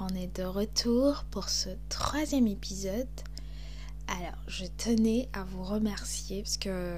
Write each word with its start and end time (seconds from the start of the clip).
On 0.00 0.08
est 0.16 0.36
de 0.36 0.42
retour 0.42 1.24
pour 1.30 1.48
ce 1.48 1.68
troisième 1.88 2.48
épisode. 2.48 3.06
Alors, 4.08 4.36
je 4.48 4.64
tenais 4.64 5.28
à 5.32 5.44
vous 5.44 5.62
remercier 5.62 6.42
parce 6.42 6.56
que 6.56 6.96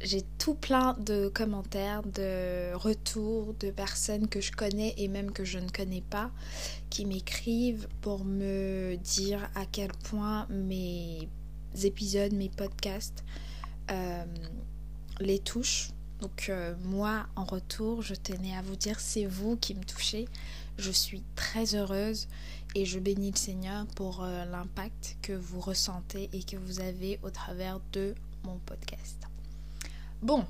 j'ai 0.00 0.22
tout 0.38 0.54
plein 0.54 0.94
de 1.00 1.28
commentaires, 1.28 2.02
de 2.04 2.74
retours 2.74 3.54
de 3.54 3.70
personnes 3.70 4.28
que 4.28 4.40
je 4.40 4.52
connais 4.52 4.94
et 4.98 5.08
même 5.08 5.32
que 5.32 5.44
je 5.44 5.58
ne 5.58 5.68
connais 5.68 6.02
pas 6.02 6.30
qui 6.90 7.06
m'écrivent 7.06 7.88
pour 8.02 8.24
me 8.24 8.96
dire 8.96 9.48
à 9.56 9.66
quel 9.66 9.90
point 10.04 10.46
mes 10.48 11.28
épisodes, 11.82 12.32
mes 12.32 12.50
podcasts 12.50 13.24
euh, 13.90 14.24
les 15.18 15.40
touchent. 15.40 15.90
Donc 16.20 16.48
euh, 16.50 16.74
moi, 16.84 17.26
en 17.34 17.44
retour, 17.44 18.02
je 18.02 18.14
tenais 18.14 18.56
à 18.56 18.62
vous 18.62 18.76
dire, 18.76 19.00
c'est 19.00 19.26
vous 19.26 19.56
qui 19.56 19.74
me 19.74 19.82
touchez. 19.82 20.28
Je 20.80 20.92
suis 20.92 21.22
très 21.36 21.74
heureuse 21.74 22.26
et 22.74 22.86
je 22.86 22.98
bénis 22.98 23.32
le 23.32 23.36
Seigneur 23.36 23.86
pour 23.88 24.22
euh, 24.22 24.46
l'impact 24.46 25.18
que 25.20 25.34
vous 25.34 25.60
ressentez 25.60 26.30
et 26.32 26.42
que 26.42 26.56
vous 26.56 26.80
avez 26.80 27.20
au 27.22 27.28
travers 27.28 27.80
de 27.92 28.14
mon 28.44 28.58
podcast. 28.60 29.18
Bon, 30.22 30.46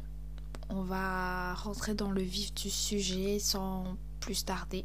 on 0.69 0.83
va 0.83 1.55
rentrer 1.55 1.95
dans 1.95 2.13
le 2.13 2.23
vif 2.23 2.55
du 2.55 2.71
sujet 2.71 3.41
sans 3.41 3.97
plus 4.21 4.45
tarder. 4.45 4.85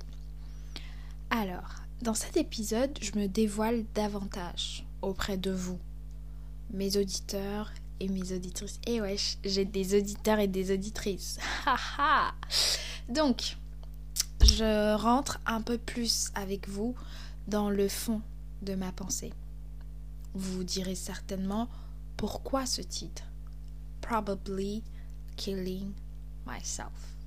Alors, 1.29 1.75
dans 2.01 2.15
cet 2.15 2.37
épisode, 2.37 2.97
je 2.99 3.11
me 3.19 3.27
dévoile 3.27 3.85
davantage 3.93 4.83
auprès 5.03 5.37
de 5.37 5.51
vous, 5.51 5.79
mes 6.73 6.97
auditeurs 6.97 7.71
et 7.99 8.07
mes 8.07 8.31
auditrices. 8.31 8.79
Et 8.87 8.99
wesh, 8.99 9.37
j'ai 9.43 9.65
des 9.65 9.95
auditeurs 9.95 10.39
et 10.39 10.47
des 10.47 10.73
auditrices. 10.73 11.37
Donc, 13.09 13.57
je 14.55 14.95
rentre 14.95 15.39
un 15.45 15.61
peu 15.61 15.77
plus 15.77 16.31
avec 16.33 16.69
vous 16.69 16.95
dans 17.47 17.69
le 17.69 17.89
fond 17.89 18.21
de 18.61 18.73
ma 18.75 18.91
pensée. 18.91 19.33
Vous 20.33 20.63
direz 20.63 20.95
certainement 20.95 21.67
pourquoi 22.15 22.65
ce 22.65 22.81
titre? 22.81 23.23
Probably 24.01 24.81
Killing 25.35 25.91
Myself. 26.47 27.17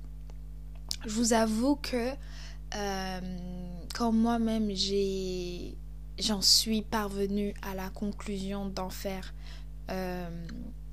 Je 1.05 1.09
vous 1.09 1.33
avoue 1.33 1.75
que 1.75 2.11
euh, 2.75 3.37
quand 3.93 4.11
moi-même 4.11 4.71
j'ai 4.71 5.77
j'en 6.17 6.41
suis 6.41 6.81
parvenue 6.81 7.53
à 7.61 7.75
la 7.75 7.89
conclusion 7.89 8.67
d'en 8.67 8.89
faire 8.89 9.33
euh, 9.89 10.47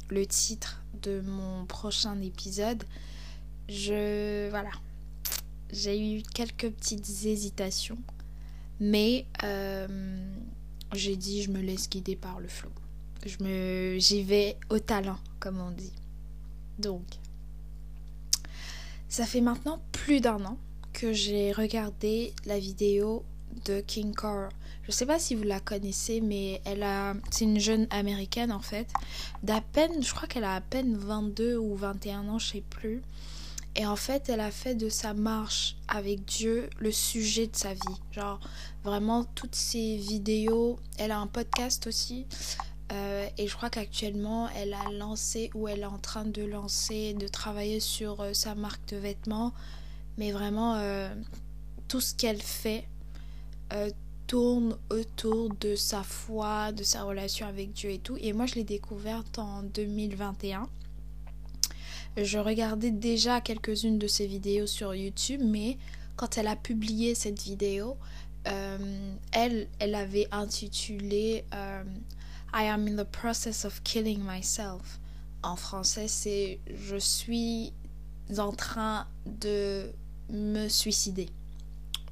le 0.09 0.27
titre 0.27 0.83
de 1.03 1.21
mon 1.21 1.67
prochain 1.67 2.21
épisode, 2.21 2.85
je 3.69 4.49
voilà, 4.51 4.71
j'ai 5.73 6.19
eu 6.19 6.23
quelques 6.23 6.71
petites 6.71 7.09
hésitations, 7.25 7.99
mais 8.81 9.27
euh, 9.43 9.87
j'ai 10.95 11.17
dit 11.17 11.43
je 11.43 11.51
me 11.51 11.61
laisse 11.61 11.89
guider 11.89 12.17
par 12.17 12.41
le 12.41 12.49
flot. 12.49 12.71
Je 13.25 13.97
j'y 13.99 14.23
vais 14.23 14.57
au 14.71 14.79
talent, 14.79 15.19
comme 15.41 15.59
on 15.61 15.71
dit. 15.71 15.93
Donc, 16.79 17.03
ça 19.09 19.25
fait 19.25 19.41
maintenant 19.41 19.81
plus 19.93 20.21
d'un 20.21 20.45
an 20.45 20.59
que 20.93 21.13
j'ai 21.13 21.53
regardé 21.53 22.33
la 22.45 22.59
vidéo 22.59 23.25
de 23.65 23.81
King 23.81 24.15
Car. 24.15 24.51
Je 24.85 24.93
sais 24.93 25.07
pas 25.07 25.19
si 25.19 25.35
vous 25.35 25.43
la 25.43 25.59
connaissez, 25.59 26.21
mais 26.21 26.61
elle 26.65 26.83
a, 26.83 27.15
c'est 27.31 27.45
une 27.45 27.59
jeune 27.59 27.87
américaine 27.91 28.53
en 28.53 28.61
fait, 28.61 28.89
d'à 29.43 29.61
peine, 29.61 30.03
je 30.03 30.15
crois 30.15 30.29
qu'elle 30.29 30.45
a 30.45 30.55
à 30.55 30.61
peine 30.61 30.97
22 30.97 31.57
ou 31.57 31.75
21 31.75 32.29
ans, 32.29 32.39
je 32.39 32.53
sais 32.53 32.65
plus. 32.71 33.03
Et 33.79 33.85
en 33.85 33.97
fait, 33.97 34.31
elle 34.31 34.41
a 34.41 34.51
fait 34.51 34.75
de 34.75 34.89
sa 34.89 35.13
marche 35.13 35.77
avec 35.87 36.25
Dieu 36.25 36.71
le 36.79 36.91
sujet 36.91 37.47
de 37.47 37.55
sa 37.55 37.75
vie. 37.75 38.01
Genre, 38.11 38.41
vraiment, 38.85 39.25
toutes 39.25 39.55
ses 39.55 39.99
vidéos. 39.99 40.79
Elle 40.97 41.11
a 41.11 41.19
un 41.19 41.27
podcast 41.27 41.87
aussi. 41.87 42.27
Euh, 42.93 43.29
et 43.37 43.47
je 43.47 43.55
crois 43.55 43.69
qu'actuellement, 43.69 44.49
elle 44.57 44.73
a 44.73 44.91
lancé 44.93 45.51
ou 45.55 45.69
elle 45.69 45.81
est 45.81 45.87
en 45.87 45.99
train 45.99 46.25
de 46.25 46.43
lancer, 46.43 47.13
de 47.13 47.29
travailler 47.29 47.81
sur 47.81 48.23
euh, 48.23 48.33
sa 48.33 48.55
marque 48.55 48.89
de 48.89 48.97
vêtements. 48.97 49.53
Mais 50.17 50.33
vraiment, 50.33 50.77
euh, 50.77 51.15
tout 51.87 52.01
ce 52.01 52.15
qu'elle 52.15 52.41
fait 52.41 52.89
tourne 54.27 54.77
autour 54.91 55.51
de 55.61 55.75
sa 55.75 56.03
foi, 56.03 56.73
de 56.73 56.83
sa 56.83 57.03
relation 57.03 57.47
avec 57.47 57.73
Dieu 57.73 57.91
et 57.91 57.99
tout. 57.99 58.17
Et 58.21 58.33
moi, 58.33 58.47
je 58.47 58.55
l'ai 58.55 58.65
découverte 58.65 59.39
en 59.39 59.63
2021. 59.63 60.69
Je 62.17 62.39
regardais 62.39 62.91
déjà 62.91 63.41
quelques-unes 63.41 63.99
de 63.99 64.07
ses 64.07 64.27
vidéos 64.27 64.67
sur 64.67 64.95
YouTube, 64.95 65.43
mais 65.45 65.77
quand 66.17 66.39
elle 66.39 66.47
a 66.47 66.57
publié 66.57 67.15
cette 67.15 67.43
vidéo, 67.43 67.97
elle, 69.33 69.69
elle 69.79 69.95
avait 69.95 70.29
intitulé 70.31 71.45
I 72.55 72.69
am 72.69 72.87
in 72.87 72.97
the 72.97 73.07
process 73.07 73.65
of 73.65 73.83
killing 73.83 74.23
myself. 74.25 74.99
En 75.43 75.57
français, 75.57 76.09
c'est 76.09 76.59
je 76.75 76.97
suis 76.97 77.75
en 78.39 78.53
train 78.53 79.07
de 79.27 79.93
me 80.31 80.69
suicider. 80.69 81.29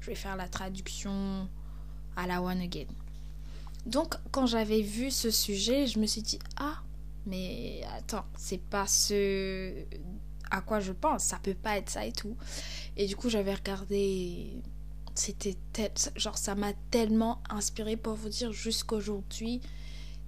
Je 0.01 0.07
vais 0.07 0.15
faire 0.15 0.35
la 0.35 0.47
traduction 0.47 1.49
à 2.15 2.27
la 2.27 2.43
one 2.43 2.61
again. 2.61 2.85
Donc, 3.87 4.15
quand 4.31 4.45
j'avais 4.45 4.81
vu 4.81 5.09
ce 5.09 5.31
sujet, 5.31 5.87
je 5.87 5.97
me 5.97 6.05
suis 6.05 6.21
dit 6.21 6.39
ah, 6.57 6.81
mais 7.25 7.81
attends, 7.97 8.25
c'est 8.37 8.61
pas 8.61 8.87
ce 8.87 9.85
à 10.51 10.61
quoi 10.61 10.79
je 10.79 10.91
pense, 10.91 11.23
ça 11.23 11.39
peut 11.41 11.55
pas 11.55 11.77
être 11.77 11.89
ça 11.89 12.05
et 12.05 12.11
tout. 12.11 12.37
Et 12.97 13.07
du 13.07 13.15
coup, 13.15 13.29
j'avais 13.29 13.53
regardé 13.53 14.61
c'était 15.15 15.55
genre 16.17 16.37
ça 16.37 16.55
m'a 16.55 16.73
tellement 16.91 17.41
inspiré 17.49 17.95
pour 17.95 18.15
vous 18.15 18.29
dire 18.29 18.51
jusqu'aujourd'hui 18.51 19.61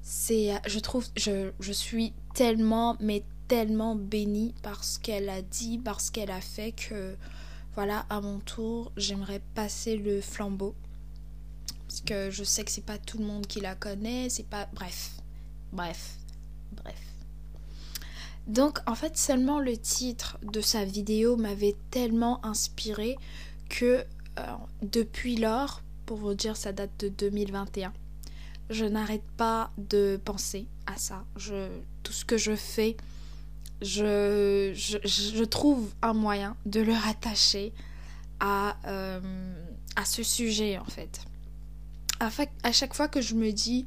c'est 0.01 0.53
je 0.65 0.79
trouve 0.79 1.05
je, 1.17 1.51
je 1.59 1.71
suis 1.73 2.13
tellement 2.33 2.95
mais 3.01 3.23
tellement 3.49 3.95
bénie 3.95 4.55
par 4.63 4.83
ce 4.85 4.97
qu'elle 4.97 5.29
a 5.29 5.41
dit 5.41 5.77
par 5.77 5.99
ce 5.99 6.11
qu'elle 6.11 6.31
a 6.31 6.39
fait 6.39 6.71
que 6.71 7.17
voilà 7.75 8.05
à 8.09 8.21
mon 8.21 8.39
tour 8.39 8.91
j'aimerais 8.95 9.41
passer 9.53 9.97
le 9.97 10.21
flambeau. 10.21 10.73
Parce 11.87 12.01
que 12.01 12.31
je 12.31 12.43
sais 12.43 12.63
que 12.63 12.71
c'est 12.71 12.85
pas 12.85 12.97
tout 12.97 13.17
le 13.17 13.25
monde 13.25 13.45
qui 13.45 13.59
la 13.59 13.75
connaît 13.75 14.29
c'est 14.29 14.47
pas 14.47 14.69
bref 14.73 15.17
bref 15.73 16.17
bref 16.71 17.01
donc 18.47 18.79
en 18.85 18.95
fait 18.95 19.17
seulement 19.17 19.59
le 19.59 19.77
titre 19.77 20.37
de 20.41 20.61
sa 20.61 20.85
vidéo 20.85 21.35
m'avait 21.35 21.75
tellement 21.91 22.45
inspiré 22.45 23.17
que 23.69 24.05
euh, 24.39 24.43
depuis 24.81 25.35
lors 25.35 25.81
pour 26.05 26.17
vous 26.17 26.33
dire 26.33 26.55
ça 26.55 26.71
date 26.71 26.91
de 26.99 27.09
2021 27.09 27.91
je 28.69 28.85
n'arrête 28.85 29.23
pas 29.37 29.71
de 29.77 30.19
penser 30.23 30.67
à 30.85 30.97
ça. 30.97 31.25
Tout 32.03 32.13
ce 32.13 32.25
que 32.25 32.37
je 32.37 32.55
fais, 32.55 32.97
je, 33.81 35.43
trouve 35.43 35.93
un 36.01 36.13
moyen 36.13 36.55
de 36.65 36.81
le 36.81 36.93
rattacher 36.93 37.73
à, 38.39 38.77
euh, 38.85 39.19
ce 40.05 40.23
sujet 40.23 40.77
en 40.77 40.85
fait. 40.85 41.21
À, 42.19 42.71
chaque 42.71 42.93
fois 42.93 43.07
que 43.07 43.21
je 43.21 43.35
me 43.35 43.51
dis 43.51 43.85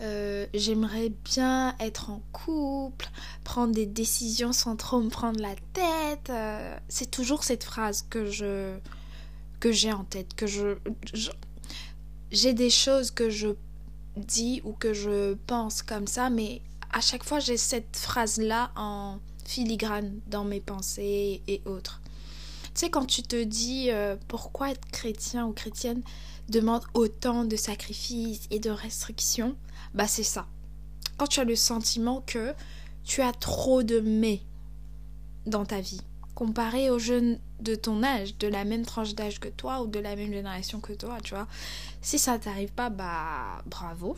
euh, 0.00 0.46
j'aimerais 0.54 1.10
bien 1.24 1.76
être 1.78 2.10
en 2.10 2.20
couple, 2.32 3.08
prendre 3.44 3.72
des 3.72 3.86
décisions 3.86 4.52
sans 4.52 4.74
trop 4.74 5.00
me 5.00 5.08
prendre 5.08 5.40
la 5.40 5.54
tête, 5.72 6.30
euh, 6.30 6.76
c'est 6.88 7.10
toujours 7.10 7.44
cette 7.44 7.64
phrase 7.64 8.04
que 8.10 8.30
je 8.30 8.76
que 9.60 9.70
j'ai 9.72 9.92
en 9.92 10.04
tête, 10.04 10.34
que 10.34 10.46
je 10.46 10.76
j'ai 12.32 12.52
des 12.52 12.70
choses 12.70 13.12
que 13.12 13.30
je 13.30 13.48
dit 14.16 14.60
ou 14.64 14.72
que 14.72 14.92
je 14.92 15.34
pense 15.46 15.82
comme 15.82 16.08
ça, 16.08 16.28
mais 16.28 16.60
à 16.92 17.00
chaque 17.00 17.22
fois 17.22 17.38
j'ai 17.38 17.56
cette 17.56 17.96
phrase-là 17.96 18.72
en 18.76 19.18
filigrane 19.46 20.20
dans 20.26 20.44
mes 20.44 20.60
pensées 20.60 21.42
et 21.46 21.62
autres. 21.66 22.00
Quand 22.90 23.06
tu 23.06 23.22
te 23.22 23.42
dis 23.42 23.90
euh, 23.90 24.16
pourquoi 24.28 24.70
être 24.70 24.86
chrétien 24.90 25.46
ou 25.46 25.52
chrétienne 25.52 26.02
demande 26.48 26.82
autant 26.94 27.44
de 27.44 27.56
sacrifices 27.56 28.46
et 28.50 28.58
de 28.58 28.70
restrictions, 28.70 29.56
bah 29.94 30.06
c'est 30.06 30.22
ça. 30.22 30.46
Quand 31.16 31.26
tu 31.26 31.40
as 31.40 31.44
le 31.44 31.56
sentiment 31.56 32.22
que 32.26 32.54
tu 33.04 33.22
as 33.22 33.32
trop 33.32 33.82
de 33.82 34.00
mais 34.00 34.40
dans 35.46 35.64
ta 35.64 35.80
vie, 35.80 36.00
comparé 36.34 36.90
aux 36.90 36.98
jeunes 36.98 37.38
de 37.60 37.74
ton 37.74 38.02
âge, 38.02 38.36
de 38.38 38.48
la 38.48 38.64
même 38.64 38.84
tranche 38.84 39.14
d'âge 39.14 39.40
que 39.40 39.48
toi 39.48 39.82
ou 39.82 39.86
de 39.86 39.98
la 40.00 40.16
même 40.16 40.32
génération 40.32 40.80
que 40.80 40.92
toi, 40.92 41.18
tu 41.22 41.34
vois. 41.34 41.46
Si 42.02 42.18
ça 42.18 42.38
t'arrive 42.38 42.72
pas, 42.72 42.90
bah 42.90 43.62
bravo. 43.66 44.16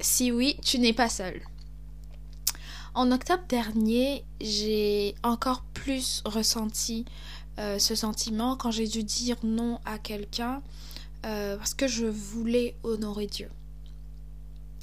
Si 0.00 0.30
oui, 0.30 0.56
tu 0.62 0.78
n'es 0.78 0.92
pas 0.92 1.08
seul. 1.08 1.42
En 2.94 3.10
octobre 3.10 3.42
dernier, 3.48 4.24
j'ai 4.40 5.16
encore 5.24 5.64
plus 5.74 6.22
ressenti 6.24 7.04
euh, 7.58 7.78
ce 7.78 7.94
sentiment 7.94 8.56
quand 8.56 8.72
j'ai 8.72 8.88
dû 8.88 9.04
dire 9.04 9.36
non 9.44 9.78
à 9.84 9.98
quelqu'un 9.98 10.60
euh, 11.24 11.56
parce 11.56 11.74
que 11.74 11.86
je 11.86 12.06
voulais 12.06 12.74
honorer 12.82 13.26
Dieu. 13.26 13.48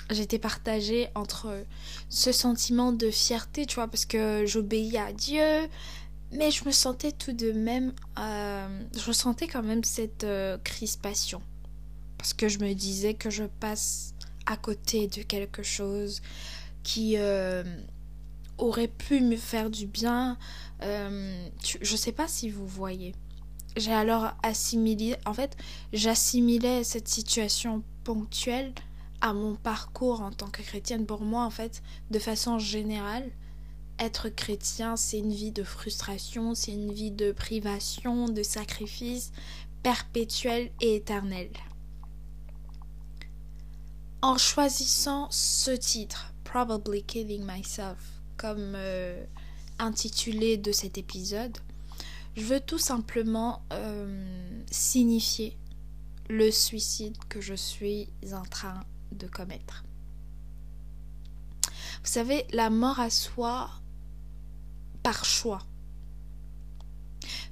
J'étais 0.09 0.39
partagée 0.39 1.09
entre 1.15 1.65
ce 2.09 2.31
sentiment 2.31 2.91
de 2.91 3.11
fierté, 3.11 3.65
tu 3.65 3.75
vois, 3.75 3.87
parce 3.87 4.05
que 4.05 4.45
j'obéis 4.45 4.97
à 4.97 5.13
Dieu, 5.13 5.67
mais 6.31 6.51
je 6.51 6.65
me 6.65 6.71
sentais 6.71 7.11
tout 7.11 7.33
de 7.33 7.51
même, 7.51 7.93
euh, 8.19 8.67
je 8.97 9.05
ressentais 9.05 9.47
quand 9.47 9.63
même 9.63 9.83
cette 9.83 10.25
crispation. 10.63 11.41
parce 12.17 12.33
que 12.33 12.47
je 12.47 12.59
me 12.59 12.73
disais 12.73 13.15
que 13.15 13.29
je 13.29 13.45
passe 13.59 14.13
à 14.45 14.55
côté 14.55 15.07
de 15.07 15.23
quelque 15.23 15.63
chose 15.63 16.21
qui 16.83 17.15
aurait 18.61 18.87
pu 18.87 19.19
me 19.19 19.35
faire 19.35 19.69
du 19.69 19.85
bien. 19.87 20.37
Euh, 20.83 21.47
je 21.81 21.95
sais 21.95 22.11
pas 22.11 22.27
si 22.27 22.49
vous 22.49 22.65
voyez. 22.65 23.13
J'ai 23.77 23.93
alors 23.93 24.31
assimilé, 24.43 25.15
en 25.25 25.33
fait, 25.33 25.55
j'assimilais 25.93 26.83
cette 26.83 27.07
situation 27.07 27.83
ponctuelle 28.03 28.73
à 29.21 29.33
mon 29.33 29.55
parcours 29.55 30.21
en 30.21 30.31
tant 30.31 30.49
que 30.49 30.61
chrétienne. 30.61 31.05
Pour 31.05 31.21
moi, 31.21 31.45
en 31.45 31.49
fait, 31.49 31.81
de 32.09 32.19
façon 32.19 32.59
générale, 32.59 33.29
être 33.99 34.29
chrétien, 34.29 34.97
c'est 34.97 35.19
une 35.19 35.31
vie 35.31 35.51
de 35.51 35.63
frustration, 35.63 36.55
c'est 36.55 36.73
une 36.73 36.91
vie 36.91 37.11
de 37.11 37.31
privation, 37.31 38.27
de 38.27 38.43
sacrifice 38.43 39.31
perpétuel 39.83 40.71
et 40.81 40.95
éternel. 40.95 41.49
En 44.21 44.37
choisissant 44.37 45.27
ce 45.31 45.71
titre, 45.71 46.33
Probably 46.43 47.03
Killing 47.03 47.43
Myself, 47.45 48.20
comme 48.41 48.73
euh, 48.75 49.23
intitulé 49.77 50.57
de 50.57 50.71
cet 50.71 50.97
épisode, 50.97 51.55
je 52.35 52.41
veux 52.41 52.59
tout 52.59 52.79
simplement 52.79 53.61
euh, 53.71 54.63
signifier 54.71 55.55
le 56.27 56.49
suicide 56.49 57.15
que 57.29 57.39
je 57.39 57.53
suis 57.53 58.09
en 58.33 58.41
train 58.41 58.83
de 59.11 59.27
commettre. 59.27 59.83
Vous 62.03 62.09
savez, 62.09 62.47
la 62.51 62.71
mort 62.71 62.99
à 62.99 63.11
soi 63.11 63.69
par 65.03 65.23
choix. 65.23 65.61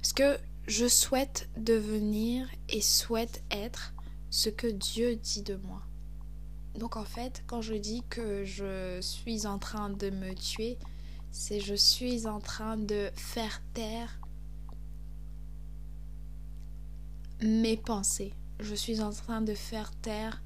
Parce 0.00 0.12
que 0.12 0.38
je 0.66 0.88
souhaite 0.88 1.48
devenir 1.56 2.48
et 2.68 2.80
souhaite 2.80 3.44
être 3.52 3.92
ce 4.30 4.48
que 4.48 4.66
Dieu 4.66 5.14
dit 5.14 5.42
de 5.42 5.54
moi. 5.54 5.82
Donc 6.78 6.96
en 6.96 7.04
fait, 7.04 7.42
quand 7.46 7.60
je 7.60 7.74
dis 7.74 8.02
que 8.08 8.44
je 8.44 9.00
suis 9.00 9.46
en 9.46 9.58
train 9.58 9.90
de 9.90 10.10
me 10.10 10.34
tuer, 10.34 10.78
c'est 11.30 11.60
je 11.60 11.74
suis 11.74 12.26
en 12.26 12.40
train 12.40 12.76
de 12.76 13.10
faire 13.14 13.62
taire 13.74 14.20
mes 17.42 17.76
pensées. 17.76 18.32
Je 18.60 18.74
suis 18.74 19.00
en 19.00 19.10
train 19.10 19.40
de 19.40 19.54
faire 19.54 19.90
taire 20.02 20.42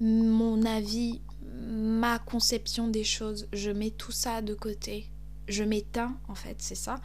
mon 0.00 0.64
avis, 0.64 1.20
ma 1.42 2.18
conception 2.18 2.88
des 2.88 3.04
choses. 3.04 3.48
Je 3.52 3.70
mets 3.70 3.90
tout 3.90 4.12
ça 4.12 4.42
de 4.42 4.54
côté. 4.54 5.10
Je 5.48 5.64
m'éteins, 5.64 6.16
en 6.28 6.34
fait, 6.34 6.56
c'est 6.58 6.74
ça. 6.74 7.00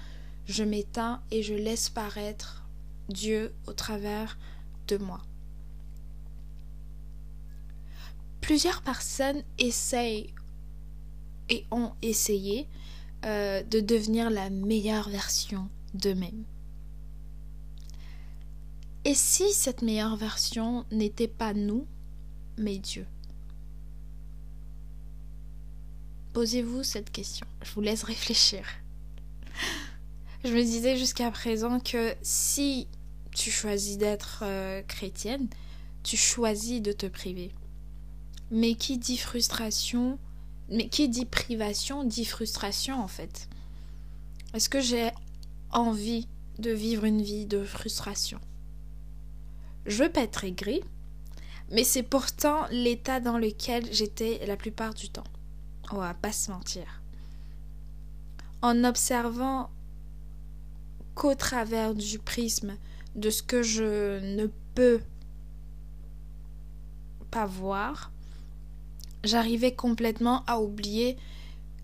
Je 0.46 0.64
m'éteins 0.64 1.22
et 1.32 1.42
je 1.42 1.54
laisse 1.54 1.90
paraître 1.90 2.68
Dieu 3.10 3.54
au 3.68 3.74
travers 3.74 4.38
de 4.88 4.98
moi. 4.98 5.22
Plusieurs 8.44 8.82
personnes 8.82 9.42
essayent 9.58 10.34
et 11.48 11.66
ont 11.72 11.94
essayé 12.02 12.68
euh, 13.24 13.64
de 13.64 13.80
devenir 13.80 14.30
la 14.30 14.50
meilleure 14.50 15.08
version 15.08 15.70
d'eux-mêmes. 15.94 16.44
Et 19.06 19.16
si 19.16 19.54
cette 19.54 19.82
meilleure 19.82 20.18
version 20.18 20.86
n'était 20.92 21.30
pas 21.30 21.54
nous, 21.54 21.88
mais 22.58 22.80
Dieu? 22.80 23.06
Posez-vous 26.34 26.84
cette 26.84 27.12
question. 27.12 27.48
Je 27.62 27.72
vous 27.72 27.82
laisse 27.82 28.04
réfléchir. 28.04 28.66
Je 30.44 30.52
me 30.52 30.62
disais 30.62 30.98
jusqu'à 30.98 31.32
présent 31.32 31.80
que 31.80 32.14
si 32.22 32.90
tu 33.34 33.52
choisis 33.52 33.98
d'être 33.98 34.40
euh, 34.42 34.82
chrétienne, 34.82 35.48
tu 36.04 36.18
choisis 36.18 36.82
de 36.82 36.92
te 36.92 37.06
priver. 37.06 37.54
Mais 38.54 38.76
qui 38.76 39.00
dit 39.00 39.18
frustration, 39.18 40.20
mais 40.70 40.88
qui 40.88 41.10
dit 41.10 41.26
privation 41.26 42.04
dit 42.04 42.24
frustration 42.24 43.02
en 43.02 43.08
fait. 43.08 43.50
Est-ce 44.54 44.70
que 44.70 44.80
j'ai 44.80 45.10
envie 45.72 46.28
de 46.60 46.70
vivre 46.70 47.04
une 47.04 47.24
vie 47.24 47.48
de 47.48 47.64
frustration? 47.66 48.40
Je 49.88 50.04
veux 50.04 50.12
pas 50.12 50.22
être 50.22 50.44
aigrie, 50.44 50.84
mais 51.72 51.84
c'est 51.84 52.04
pourtant 52.04 52.68
l'état 52.70 53.20
dans 53.20 53.40
lequel 53.40 53.92
j'étais 53.92 54.46
la 54.46 54.56
plupart 54.56 54.94
du 54.94 55.10
temps. 55.10 55.24
On 55.92 55.98
pas 56.22 56.32
se 56.32 56.52
mentir. 56.52 57.02
En 58.62 58.84
observant 58.84 59.72
qu'au 61.16 61.34
travers 61.34 61.96
du 61.96 62.20
prisme 62.20 62.78
de 63.16 63.32
ce 63.32 63.42
que 63.42 63.64
je 63.64 64.20
ne 64.36 64.46
peux 64.76 65.02
pas 67.32 67.48
voir, 67.48 68.13
j'arrivais 69.24 69.74
complètement 69.74 70.44
à 70.46 70.60
oublier 70.60 71.18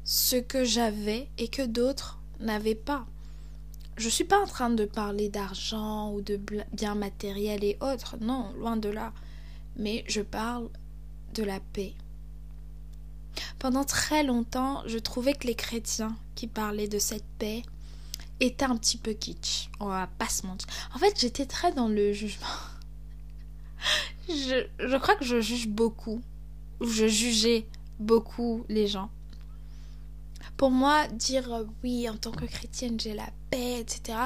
ce 0.03 0.35
que 0.35 0.63
j'avais 0.63 1.29
et 1.37 1.47
que 1.47 1.65
d'autres 1.65 2.19
n'avaient 2.39 2.75
pas. 2.75 3.05
Je 3.97 4.05
ne 4.05 4.11
suis 4.11 4.23
pas 4.23 4.41
en 4.41 4.47
train 4.47 4.69
de 4.69 4.85
parler 4.85 5.29
d'argent 5.29 6.13
ou 6.13 6.21
de 6.21 6.39
biens 6.73 6.95
matériels 6.95 7.63
et 7.63 7.77
autres, 7.81 8.15
non, 8.21 8.51
loin 8.53 8.77
de 8.77 8.89
là. 8.89 9.13
Mais 9.75 10.03
je 10.07 10.21
parle 10.21 10.69
de 11.33 11.43
la 11.43 11.59
paix. 11.59 11.93
Pendant 13.59 13.83
très 13.83 14.23
longtemps, 14.23 14.83
je 14.85 14.97
trouvais 14.97 15.33
que 15.33 15.47
les 15.47 15.55
chrétiens 15.55 16.15
qui 16.35 16.47
parlaient 16.47 16.87
de 16.87 16.99
cette 16.99 17.25
paix 17.37 17.63
étaient 18.39 18.65
un 18.65 18.77
petit 18.77 18.97
peu 18.97 19.11
kitsch. 19.11 19.69
On 19.79 19.87
va 19.87 20.07
pas 20.07 20.29
se 20.29 20.45
mentir. 20.47 20.67
En 20.95 20.97
fait, 20.97 21.19
j'étais 21.19 21.45
très 21.45 21.73
dans 21.73 21.89
le 21.89 22.13
jugement. 22.13 22.47
je, 24.29 24.65
je 24.79 24.97
crois 24.97 25.15
que 25.15 25.25
je 25.25 25.41
juge 25.41 25.67
beaucoup 25.67 26.21
je 26.81 27.07
jugeais 27.07 27.67
beaucoup 27.99 28.65
les 28.69 28.87
gens. 28.87 29.09
Pour 30.57 30.71
moi, 30.71 31.07
dire 31.07 31.53
euh, 31.53 31.63
oui, 31.83 32.09
en 32.09 32.17
tant 32.17 32.31
que 32.31 32.45
chrétienne, 32.45 32.99
j'ai 32.99 33.13
la 33.13 33.29
paix, 33.49 33.79
etc., 33.79 34.17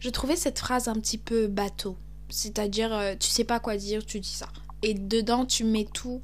je 0.00 0.10
trouvais 0.10 0.36
cette 0.36 0.58
phrase 0.58 0.88
un 0.88 0.94
petit 0.94 1.18
peu 1.18 1.46
bateau. 1.46 1.96
C'est-à-dire, 2.28 2.92
euh, 2.92 3.14
tu 3.18 3.28
sais 3.28 3.44
pas 3.44 3.60
quoi 3.60 3.76
dire, 3.76 4.04
tu 4.04 4.20
dis 4.20 4.28
ça. 4.28 4.48
Et 4.82 4.94
dedans, 4.94 5.44
tu 5.44 5.64
mets 5.64 5.86
tout 5.92 6.22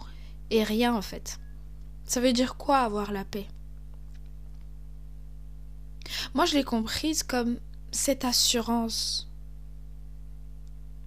et 0.51 0.63
rien, 0.63 0.95
en 0.95 1.03
fait. 1.03 1.39
Ça 2.05 2.21
veut 2.21 2.33
dire 2.33 2.57
quoi 2.57 2.79
avoir 2.79 3.13
la 3.13 3.25
paix? 3.25 3.47
Moi, 6.35 6.47
je 6.47 6.55
l'ai 6.55 6.65
comprise 6.65 7.23
comme 7.23 7.59
cette 7.93 8.25
assurance 8.25 9.29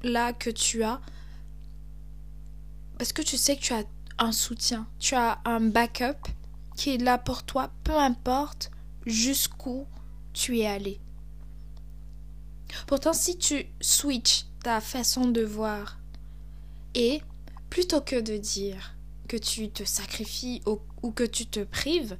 là 0.03 0.33
que 0.33 0.49
tu 0.49 0.83
as 0.83 1.01
parce 2.97 3.13
que 3.13 3.21
tu 3.21 3.37
sais 3.37 3.55
que 3.57 3.61
tu 3.61 3.73
as 3.73 3.83
un 4.23 4.31
soutien, 4.31 4.87
tu 4.99 5.15
as 5.15 5.39
un 5.45 5.59
backup 5.59 6.27
qui 6.75 6.91
est 6.91 6.97
là 6.97 7.17
pour 7.17 7.43
toi, 7.43 7.71
peu 7.83 7.95
importe 7.95 8.71
jusqu'où 9.05 9.85
tu 10.33 10.59
es 10.59 10.65
allé. 10.65 10.99
Pourtant, 12.87 13.13
si 13.13 13.37
tu 13.37 13.65
switches 13.81 14.45
ta 14.63 14.81
façon 14.81 15.27
de 15.27 15.43
voir 15.43 15.99
et 16.95 17.21
plutôt 17.69 18.01
que 18.01 18.19
de 18.19 18.37
dire 18.37 18.95
que 19.27 19.37
tu 19.37 19.69
te 19.69 19.83
sacrifies 19.83 20.61
ou, 20.65 21.11
que 21.11 21.23
tu 21.23 21.45
te 21.45 21.63
prives, 21.63 22.17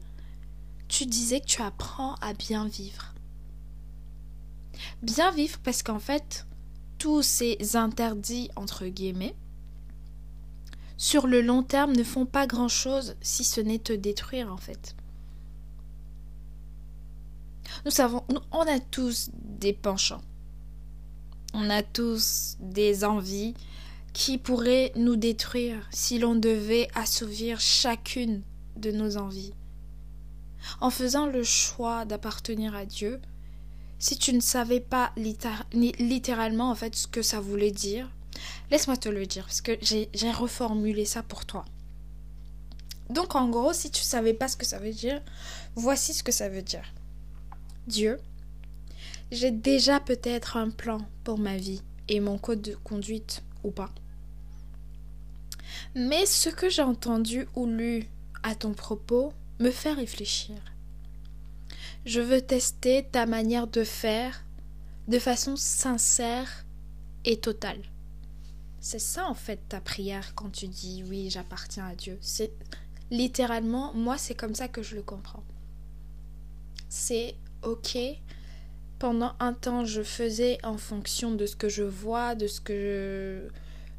tu 0.88 1.06
disais 1.06 1.42
que 1.42 1.46
tu 1.46 1.62
apprends 1.62 2.16
à 2.16 2.34
bien 2.34 2.68
vivre. 2.68 3.14
Bien 5.02 5.32
vivre 5.32 5.60
parce 5.64 5.84
qu'en 5.84 6.00
fait, 6.00 6.46
tous 6.98 7.22
ces 7.22 7.76
interdits, 7.76 8.50
entre 8.56 8.88
guillemets, 8.88 9.36
sur 11.04 11.28
le 11.28 11.42
long 11.42 11.64
terme 11.64 11.92
ne 11.92 12.04
font 12.06 12.26
pas 12.26 12.48
grand-chose 12.48 13.18
si 13.22 13.44
ce 13.44 13.60
n'est 13.60 13.78
te 13.78 13.92
détruire 13.92 14.54
en 14.54 14.56
fait. 14.56 14.96
Nous 17.84 17.92
savons, 17.92 18.24
on 18.54 18.62
a 18.62 18.80
tous 18.80 19.30
des 19.34 19.74
penchants. 19.74 20.22
On 21.54 21.70
a 21.70 21.84
tous 21.84 22.56
des 22.62 23.04
envies 23.04 23.54
qui 24.14 24.38
pourraient 24.38 24.94
nous 24.96 25.18
détruire 25.18 25.90
si 25.92 26.20
l'on 26.20 26.36
devait 26.36 26.88
assouvir 26.96 27.60
chacune 27.60 28.42
de 28.78 28.92
nos 28.92 29.18
envies. 29.18 29.52
En 30.80 30.90
faisant 30.90 31.26
le 31.26 31.44
choix 31.44 32.06
d'appartenir 32.06 32.76
à 32.76 32.86
Dieu, 32.86 33.20
si 34.00 34.18
tu 34.18 34.32
ne 34.32 34.40
savais 34.40 34.80
pas 34.80 35.12
littéralement 35.18 36.72
en 36.72 36.76
fait 36.76 36.96
ce 36.96 37.08
que 37.08 37.22
ça 37.22 37.42
voulait 37.42 37.72
dire, 37.72 38.10
Laisse-moi 38.72 38.98
te 38.98 39.10
le 39.10 39.26
dire, 39.26 39.46
parce 39.46 39.62
que 39.62 39.78
j'ai 39.82 40.32
reformulé 40.32 41.06
ça 41.06 41.24
pour 41.24 41.46
toi. 41.46 41.66
Donc 43.10 43.36
en 43.36 43.50
gros, 43.50 43.74
si 43.74 43.92
tu 43.92 44.02
ne 44.02 44.06
savais 44.06 44.34
pas 44.34 44.48
ce 44.48 44.58
que 44.58 44.66
ça 44.66 44.80
veut 44.80 44.94
dire, 44.94 45.22
voici 45.76 46.14
ce 46.14 46.24
que 46.24 46.32
ça 46.32 46.50
veut 46.50 46.62
dire. 46.62 46.86
Dieu, 47.88 48.20
j'ai 49.32 49.52
déjà 49.52 50.00
peut-être 50.00 50.58
un 50.58 50.70
plan 50.70 51.00
pour 51.24 51.38
ma 51.38 51.58
vie 51.58 51.82
et 52.08 52.20
mon 52.20 52.38
code 52.38 52.62
de 52.62 52.76
conduite 52.76 53.44
ou 53.64 53.72
pas. 53.72 53.92
Mais 55.96 56.26
ce 56.26 56.50
que 56.50 56.70
j'ai 56.70 56.82
entendu 56.82 57.48
ou 57.56 57.66
lu 57.66 58.08
à 58.42 58.56
ton 58.56 58.74
propos 58.74 59.34
me 59.60 59.72
fait 59.72 59.94
réfléchir. 59.94 60.56
Je 62.06 62.20
veux 62.20 62.42
tester 62.42 63.08
ta 63.12 63.26
manière 63.26 63.68
de 63.68 63.84
faire 63.84 64.44
de 65.08 65.20
façon 65.20 65.56
sincère 65.56 66.66
et 67.26 67.38
totale. 67.38 67.82
C'est 68.84 69.00
ça 69.00 69.30
en 69.30 69.34
fait 69.34 69.62
ta 69.70 69.80
prière 69.80 70.36
quand 70.36 70.50
tu 70.50 70.68
dis 70.68 71.06
oui, 71.08 71.30
j'appartiens 71.30 71.86
à 71.86 71.96
Dieu. 71.96 72.18
C'est 72.20 72.52
littéralement, 73.12 73.94
moi 73.94 74.18
c'est 74.18 74.36
comme 74.36 74.54
ça 74.56 74.68
que 74.68 74.84
je 74.84 74.98
le 74.98 75.02
comprends. 75.02 75.46
C'est 76.90 77.36
ok, 77.62 77.98
pendant 79.00 79.36
un 79.40 79.54
temps 79.54 79.86
je 79.86 80.04
faisais 80.04 80.58
en 80.66 80.78
fonction 80.78 81.32
de 81.32 81.46
ce 81.46 81.56
que 81.56 81.70
je 81.70 81.84
vois, 81.84 82.36
de 82.36 82.46
ce 82.46 82.60
que 82.60 83.48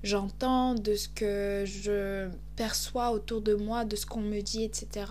j'entends, 0.02 0.74
de 0.74 0.94
ce 0.96 1.08
que 1.08 1.64
je 1.64 2.28
perçois 2.54 3.10
autour 3.12 3.40
de 3.40 3.54
moi, 3.54 3.86
de 3.86 3.96
ce 3.96 4.04
qu'on 4.04 4.20
me 4.20 4.42
dit, 4.42 4.64
etc. 4.64 5.06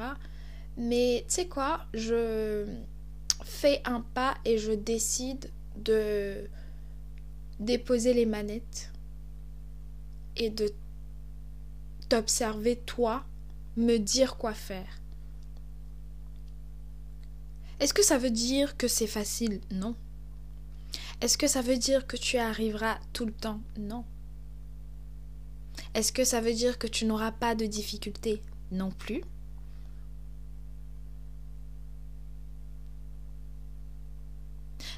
Mais 0.78 1.26
tu 1.28 1.34
sais 1.34 1.48
quoi, 1.48 1.88
je 1.96 2.68
fais 3.44 3.82
un 3.86 4.02
pas 4.02 4.36
et 4.46 4.60
je 4.60 4.72
décide 4.72 5.50
de 5.78 6.48
déposer 7.60 8.14
les 8.14 8.28
manettes 8.28 8.93
et 10.36 10.50
de 10.50 10.74
t'observer 12.10 12.78
toi, 12.78 13.26
me 13.78 13.98
dire 13.98 14.38
quoi 14.38 14.54
faire. 14.54 15.02
Est-ce 17.80 17.94
que 17.94 18.04
ça 18.04 18.18
veut 18.18 18.32
dire 18.32 18.78
que 18.78 18.88
c'est 18.88 19.08
facile? 19.08 19.60
Non. 19.72 19.96
Est-ce 21.22 21.38
que 21.38 21.48
ça 21.48 21.62
veut 21.62 21.78
dire 21.78 22.08
que 22.08 22.18
tu 22.18 22.38
arriveras 22.38 23.00
tout 23.14 23.26
le 23.26 23.34
temps? 23.34 23.62
Non. 23.78 24.06
Est-ce 25.94 26.12
que 26.12 26.24
ça 26.24 26.42
veut 26.42 26.54
dire 26.54 26.78
que 26.78 26.88
tu 26.88 27.06
n'auras 27.06 27.32
pas 27.32 27.56
de 27.56 27.66
difficultés? 27.66 28.42
Non 28.72 28.92
plus. 28.92 29.22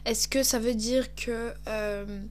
Est-ce 0.06 0.28
que 0.28 0.44
ça 0.44 0.60
veut 0.60 0.76
dire 0.76 1.16
que 1.16 1.54
euh, 1.68 2.24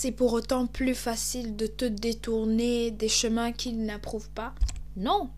c'est 0.00 0.12
pour 0.12 0.32
autant 0.32 0.66
plus 0.66 0.94
facile 0.94 1.56
de 1.56 1.66
te 1.66 1.84
détourner 1.84 2.90
des 2.90 3.10
chemins 3.10 3.52
qu'ils 3.52 3.84
n'approuvent 3.84 4.30
pas 4.30 4.54
Non. 4.96 5.28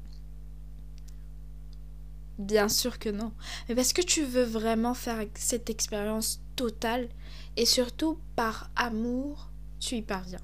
Bien 2.38 2.68
sûr 2.68 3.00
que 3.00 3.08
non. 3.08 3.32
Mais 3.68 3.74
parce 3.74 3.92
que 3.92 4.02
tu 4.02 4.22
veux 4.22 4.44
vraiment 4.44 4.94
faire 4.94 5.26
cette 5.34 5.68
expérience 5.68 6.40
totale 6.54 7.08
et 7.56 7.66
surtout 7.66 8.20
par 8.36 8.70
amour, 8.76 9.50
tu 9.80 9.96
y 9.96 10.02
parviens. 10.02 10.38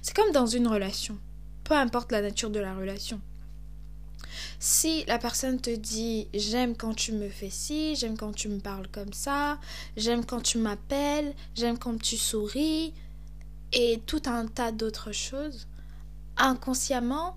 C'est 0.00 0.14
comme 0.14 0.30
dans 0.30 0.46
une 0.46 0.68
relation, 0.68 1.18
peu 1.64 1.74
importe 1.74 2.12
la 2.12 2.22
nature 2.22 2.50
de 2.50 2.60
la 2.60 2.76
relation. 2.76 3.20
Si 4.60 5.04
la 5.06 5.18
personne 5.18 5.60
te 5.60 5.74
dit 5.74 6.28
j'aime 6.34 6.76
quand 6.76 6.94
tu 6.94 7.10
me 7.10 7.28
fais 7.28 7.50
ci, 7.50 7.96
j'aime 7.96 8.16
quand 8.16 8.32
tu 8.32 8.48
me 8.48 8.60
parles 8.60 8.86
comme 8.92 9.12
ça, 9.12 9.58
j'aime 9.96 10.24
quand 10.24 10.40
tu 10.40 10.58
m'appelles, 10.58 11.34
j'aime 11.56 11.78
quand 11.78 12.00
tu 12.00 12.16
souris, 12.16 12.94
et 13.72 14.00
tout 14.06 14.22
un 14.26 14.46
tas 14.46 14.72
d'autres 14.72 15.12
choses, 15.12 15.68
inconsciemment, 16.36 17.36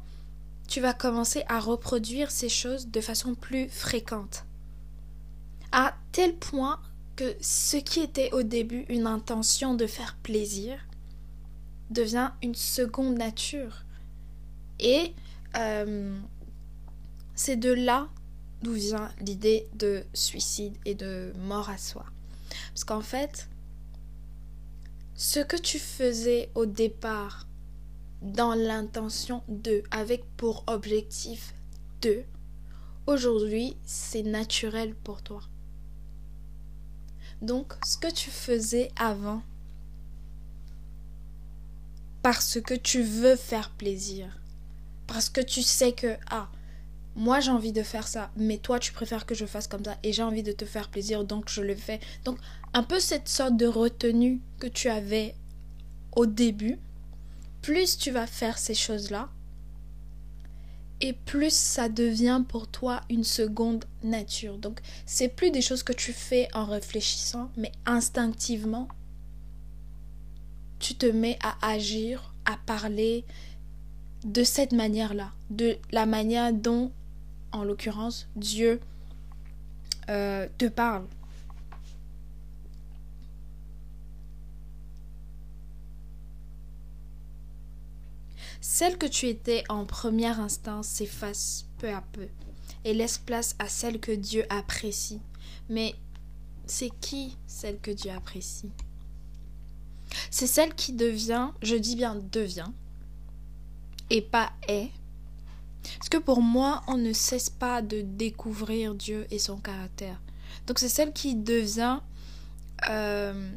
tu 0.68 0.82
vas 0.82 0.94
commencer 0.94 1.44
à 1.48 1.60
reproduire 1.60 2.32
ces 2.32 2.50
choses 2.50 2.88
de 2.88 3.02
façon 3.02 3.36
plus 3.36 3.70
fréquente. 3.70 4.46
À 5.72 5.96
tel 6.12 6.36
point 6.36 6.80
que 7.16 7.36
ce 7.42 7.78
qui 7.78 8.00
était 8.00 8.32
au 8.32 8.44
début 8.44 8.86
une 8.90 9.06
intention 9.08 9.76
de 9.76 9.86
faire 9.86 10.16
plaisir 10.24 10.80
devient 11.90 12.32
une 12.42 12.56
seconde 12.56 13.18
nature. 13.18 13.84
Et 14.80 15.14
euh, 15.56 16.18
c'est 17.36 17.56
de 17.56 17.72
là 17.72 18.10
d'où 18.64 18.74
vient 18.74 19.12
l'idée 19.20 19.68
de 19.76 20.04
suicide 20.14 20.76
et 20.86 20.96
de 20.96 21.34
mort 21.38 21.70
à 21.70 21.78
soi. 21.78 22.06
Parce 22.70 22.84
qu'en 22.84 23.02
fait, 23.02 23.50
ce 25.16 25.40
que 25.40 25.58
tu 25.58 25.80
faisais 25.80 26.50
au 26.56 26.66
départ 26.66 27.48
dans 28.22 28.54
l'intention 28.54 29.44
de, 29.48 29.84
avec 29.92 30.24
pour 30.38 30.64
objectif 30.68 31.54
de, 32.02 32.24
aujourd'hui, 33.06 33.76
c'est 33.86 34.24
naturel 34.24 34.96
pour 34.96 35.22
toi. 35.22 35.42
Donc, 37.42 37.74
ce 37.86 37.98
que 37.98 38.12
tu 38.12 38.30
faisais 38.30 38.90
avant, 38.96 39.42
parce 42.22 42.62
que 42.62 42.74
tu 42.74 43.04
veux 43.04 43.36
faire 43.36 43.70
plaisir, 43.72 44.40
parce 45.08 45.30
que 45.30 45.42
tu 45.42 45.62
sais 45.62 45.92
que, 45.92 46.16
ah, 46.30 46.50
moi 47.16 47.40
j'ai 47.42 47.52
envie 47.52 47.74
de 47.74 47.84
faire 47.84 48.08
ça, 48.08 48.32
mais 48.38 48.58
toi 48.58 48.80
tu 48.80 48.94
préfères 48.94 49.26
que 49.26 49.36
je 49.36 49.46
fasse 49.46 49.68
comme 49.68 49.84
ça 49.84 49.98
et 50.04 50.14
j'ai 50.14 50.24
envie 50.24 50.44
de 50.44 50.52
te 50.52 50.66
faire 50.66 50.90
plaisir, 50.90 51.26
donc 51.26 51.50
je 51.50 51.62
le 51.62 51.76
fais. 51.76 52.00
Donc 52.24 52.40
un 52.74 52.84
peu 52.84 53.00
cette 53.00 53.28
sorte 53.28 53.58
de 53.58 53.66
retenue 53.66 54.42
que 54.60 54.68
tu 54.68 54.90
avais 54.90 55.36
au 56.16 56.26
début, 56.26 56.80
plus 57.62 57.98
tu 57.98 58.12
vas 58.12 58.28
faire 58.28 58.58
ces 58.58 58.74
choses-là, 58.74 59.30
et 61.02 61.14
plus 61.14 61.54
ça 61.54 61.90
devient 61.90 62.44
pour 62.48 62.68
toi 62.68 63.02
une 63.10 63.24
seconde 63.24 63.86
nature. 64.04 64.58
Donc 64.58 64.80
c'est 65.06 65.28
plus 65.28 65.52
des 65.52 65.62
choses 65.62 65.84
que 65.84 65.94
tu 65.94 66.14
fais 66.14 66.48
en 66.54 66.66
réfléchissant, 66.66 67.52
mais 67.58 67.72
instinctivement, 67.86 68.88
tu 70.80 70.96
te 70.96 71.06
mets 71.06 71.38
à 71.44 71.56
agir, 71.74 72.34
à 72.46 72.58
parler 72.66 73.26
de 74.24 74.44
cette 74.44 74.72
manière-là, 74.72 75.32
de 75.50 75.78
la 75.92 76.06
manière 76.06 76.54
dont 76.54 76.92
en 77.52 77.64
l'occurrence, 77.64 78.28
Dieu 78.36 78.80
euh, 80.10 80.48
te 80.58 80.66
parle. 80.66 81.06
Celle 88.74 88.98
que 88.98 89.06
tu 89.06 89.28
étais 89.28 89.64
en 89.70 89.86
première 89.86 90.40
instance 90.40 90.88
s'efface 90.88 91.68
peu 91.78 91.94
à 91.94 92.02
peu 92.12 92.28
et 92.84 92.96
laisse 92.96 93.20
place 93.20 93.56
à 93.60 93.70
celle 93.70 94.00
que 94.00 94.12
Dieu 94.12 94.48
apprécie. 94.50 95.22
Mais 95.70 95.94
c'est 96.66 96.90
qui 97.00 97.38
celle 97.46 97.80
que 97.80 97.92
Dieu 97.92 98.10
apprécie? 98.10 98.72
C'est 100.32 100.48
celle 100.48 100.74
qui 100.74 100.94
devient, 100.94 101.50
je 101.62 101.76
dis 101.76 101.96
bien 101.96 102.16
devient, 102.16 102.72
et 104.10 104.24
pas 104.24 104.52
est, 104.68 104.90
parce 106.00 106.10
que 106.10 106.18
pour 106.18 106.42
moi, 106.42 106.82
on 106.88 106.98
ne 106.98 107.14
cesse 107.14 107.52
pas 107.52 107.84
de 107.84 108.02
découvrir 108.02 108.96
Dieu 108.96 109.28
et 109.30 109.38
son 109.38 109.58
caractère. 109.58 110.20
Donc 110.66 110.80
c'est 110.80 110.90
celle 110.90 111.14
qui 111.14 111.36
devient 111.36 112.00
euh, 112.90 113.52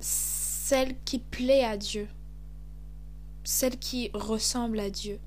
celle 0.00 0.96
qui 1.04 1.20
plaît 1.20 1.64
à 1.64 1.76
Dieu, 1.76 2.08
celle 3.44 3.78
qui 3.78 4.10
ressemble 4.14 4.80
à 4.80 4.90
Dieu, 4.90 5.18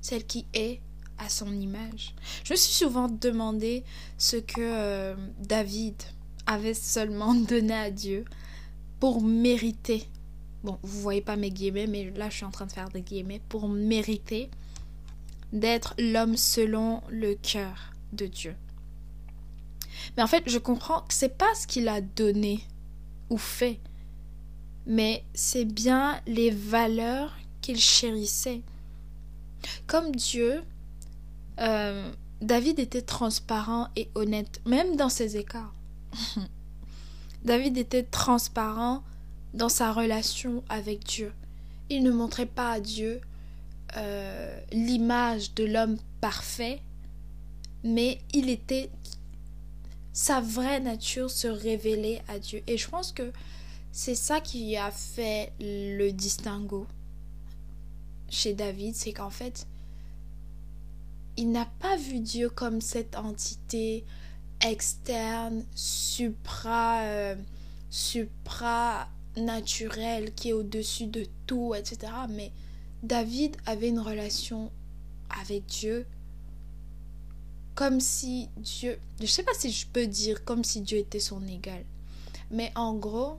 celle 0.00 0.26
qui 0.26 0.46
est 0.54 0.80
à 1.18 1.28
son 1.28 1.52
image. 1.52 2.14
Je 2.44 2.52
me 2.52 2.56
suis 2.56 2.72
souvent 2.72 3.08
demandé 3.08 3.84
ce 4.18 4.36
que 4.36 4.60
euh, 4.60 5.14
David 5.38 5.94
avait 6.46 6.74
seulement 6.74 7.34
donné 7.48 7.74
à 7.74 7.90
Dieu 7.90 8.24
pour 8.98 9.22
mériter. 9.22 10.04
Bon, 10.64 10.78
vous 10.82 11.00
voyez 11.00 11.20
pas 11.20 11.36
mes 11.36 11.50
guillemets, 11.50 11.86
mais 11.86 12.10
là 12.10 12.28
je 12.28 12.36
suis 12.36 12.44
en 12.44 12.50
train 12.50 12.66
de 12.66 12.72
faire 12.72 12.88
des 12.90 13.02
guillemets 13.02 13.40
pour 13.48 13.68
mériter 13.68 14.50
d'être 15.52 15.94
l'homme 15.98 16.36
selon 16.36 17.02
le 17.08 17.34
cœur 17.34 17.92
de 18.12 18.26
Dieu. 18.26 18.54
Mais 20.16 20.22
en 20.22 20.26
fait, 20.26 20.44
je 20.46 20.58
comprends 20.58 21.00
que 21.02 21.14
c'est 21.14 21.36
pas 21.36 21.54
ce 21.54 21.66
qu'il 21.66 21.88
a 21.88 22.00
donné 22.00 22.60
ou 23.28 23.38
fait, 23.38 23.80
mais 24.86 25.24
c'est 25.34 25.64
bien 25.64 26.20
les 26.26 26.50
valeurs 26.50 27.36
chérissait. 27.78 28.62
Comme 29.86 30.14
Dieu, 30.14 30.62
euh, 31.60 32.10
David 32.40 32.78
était 32.78 33.02
transparent 33.02 33.88
et 33.96 34.10
honnête, 34.14 34.60
même 34.66 34.96
dans 34.96 35.08
ses 35.08 35.36
écarts. 35.36 35.74
David 37.44 37.78
était 37.78 38.02
transparent 38.02 39.02
dans 39.54 39.68
sa 39.68 39.92
relation 39.92 40.62
avec 40.68 41.04
Dieu. 41.04 41.32
Il 41.88 42.02
ne 42.02 42.10
montrait 42.10 42.46
pas 42.46 42.72
à 42.72 42.80
Dieu 42.80 43.20
euh, 43.96 44.60
l'image 44.72 45.54
de 45.54 45.64
l'homme 45.64 45.96
parfait, 46.20 46.80
mais 47.82 48.18
il 48.32 48.48
était 48.48 48.90
sa 50.12 50.40
vraie 50.40 50.80
nature 50.80 51.30
se 51.30 51.46
révélait 51.48 52.22
à 52.28 52.38
Dieu. 52.38 52.62
Et 52.66 52.76
je 52.76 52.88
pense 52.88 53.12
que 53.12 53.32
c'est 53.92 54.14
ça 54.14 54.40
qui 54.40 54.76
a 54.76 54.90
fait 54.90 55.52
le 55.60 56.10
distinguo 56.10 56.86
chez 58.30 58.54
David, 58.54 58.94
c'est 58.94 59.12
qu'en 59.12 59.30
fait, 59.30 59.66
il 61.36 61.50
n'a 61.50 61.66
pas 61.80 61.96
vu 61.96 62.20
Dieu 62.20 62.48
comme 62.48 62.80
cette 62.80 63.16
entité 63.16 64.04
externe, 64.64 65.64
supra, 65.74 67.02
euh, 67.02 67.34
naturelle 69.36 70.34
qui 70.34 70.50
est 70.50 70.52
au-dessus 70.52 71.06
de 71.06 71.26
tout, 71.46 71.74
etc. 71.74 72.12
Mais 72.28 72.52
David 73.02 73.56
avait 73.66 73.88
une 73.88 74.00
relation 74.00 74.70
avec 75.30 75.66
Dieu 75.66 76.06
comme 77.74 78.00
si 78.00 78.50
Dieu, 78.58 78.98
je 79.20 79.26
sais 79.26 79.42
pas 79.42 79.54
si 79.54 79.72
je 79.72 79.86
peux 79.86 80.06
dire 80.06 80.44
comme 80.44 80.64
si 80.64 80.82
Dieu 80.82 80.98
était 80.98 81.20
son 81.20 81.46
égal, 81.46 81.82
mais 82.50 82.72
en 82.74 82.94
gros, 82.94 83.38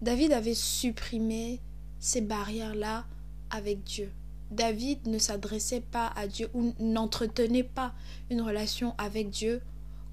David 0.00 0.32
avait 0.32 0.54
supprimé 0.54 1.60
ces 1.98 2.20
barrières-là 2.20 3.04
avec 3.50 3.84
Dieu. 3.84 4.10
David 4.50 5.06
ne 5.06 5.18
s'adressait 5.18 5.82
pas 5.82 6.12
à 6.16 6.26
Dieu 6.26 6.48
ou 6.54 6.72
n'entretenait 6.78 7.64
pas 7.64 7.92
une 8.30 8.40
relation 8.40 8.94
avec 8.98 9.30
Dieu 9.30 9.60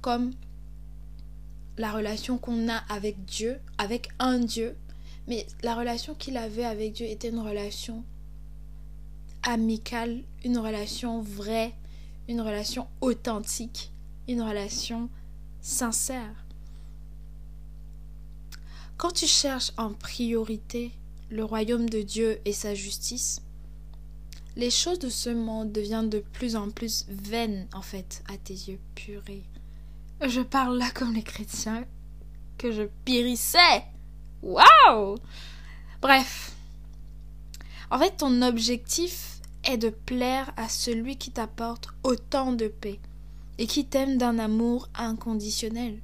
comme 0.01 0.33
la 1.77 1.91
relation 1.91 2.37
qu'on 2.37 2.69
a 2.69 2.77
avec 2.89 3.25
Dieu, 3.25 3.59
avec 3.77 4.09
un 4.19 4.39
Dieu, 4.39 4.77
mais 5.27 5.45
la 5.63 5.75
relation 5.75 6.13
qu'il 6.13 6.37
avait 6.37 6.65
avec 6.65 6.93
Dieu 6.93 7.05
était 7.05 7.29
une 7.29 7.39
relation 7.39 8.03
amicale, 9.43 10.23
une 10.43 10.57
relation 10.57 11.21
vraie, 11.21 11.73
une 12.27 12.41
relation 12.41 12.87
authentique, 13.01 13.91
une 14.27 14.41
relation 14.41 15.09
sincère. 15.61 16.45
Quand 18.97 19.11
tu 19.11 19.27
cherches 19.27 19.71
en 19.77 19.91
priorité 19.93 20.91
le 21.29 21.43
royaume 21.43 21.89
de 21.89 22.01
Dieu 22.01 22.39
et 22.45 22.53
sa 22.53 22.73
justice, 22.73 23.41
les 24.55 24.69
choses 24.69 24.99
de 24.99 25.09
ce 25.09 25.29
monde 25.29 25.71
deviennent 25.71 26.09
de 26.09 26.19
plus 26.19 26.55
en 26.55 26.69
plus 26.69 27.05
vaines 27.09 27.67
en 27.73 27.81
fait 27.81 28.23
à 28.27 28.37
tes 28.37 28.53
yeux 28.53 28.79
purés. 28.95 29.43
Je 30.25 30.41
parle 30.41 30.77
là 30.77 30.89
comme 30.93 31.13
les 31.13 31.23
chrétiens 31.23 31.85
que 32.57 32.71
je 32.71 32.83
périssais. 33.03 33.83
Waouh 34.41 35.17
Bref. 36.01 36.53
En 37.91 37.99
fait, 37.99 38.17
ton 38.17 38.41
objectif 38.41 39.39
est 39.63 39.77
de 39.77 39.89
plaire 39.89 40.53
à 40.57 40.69
celui 40.69 41.17
qui 41.17 41.31
t'apporte 41.31 41.89
autant 42.03 42.53
de 42.53 42.67
paix 42.67 42.99
et 43.57 43.67
qui 43.67 43.85
t'aime 43.85 44.17
d'un 44.17 44.39
amour 44.39 44.89
inconditionnel. 44.95 45.99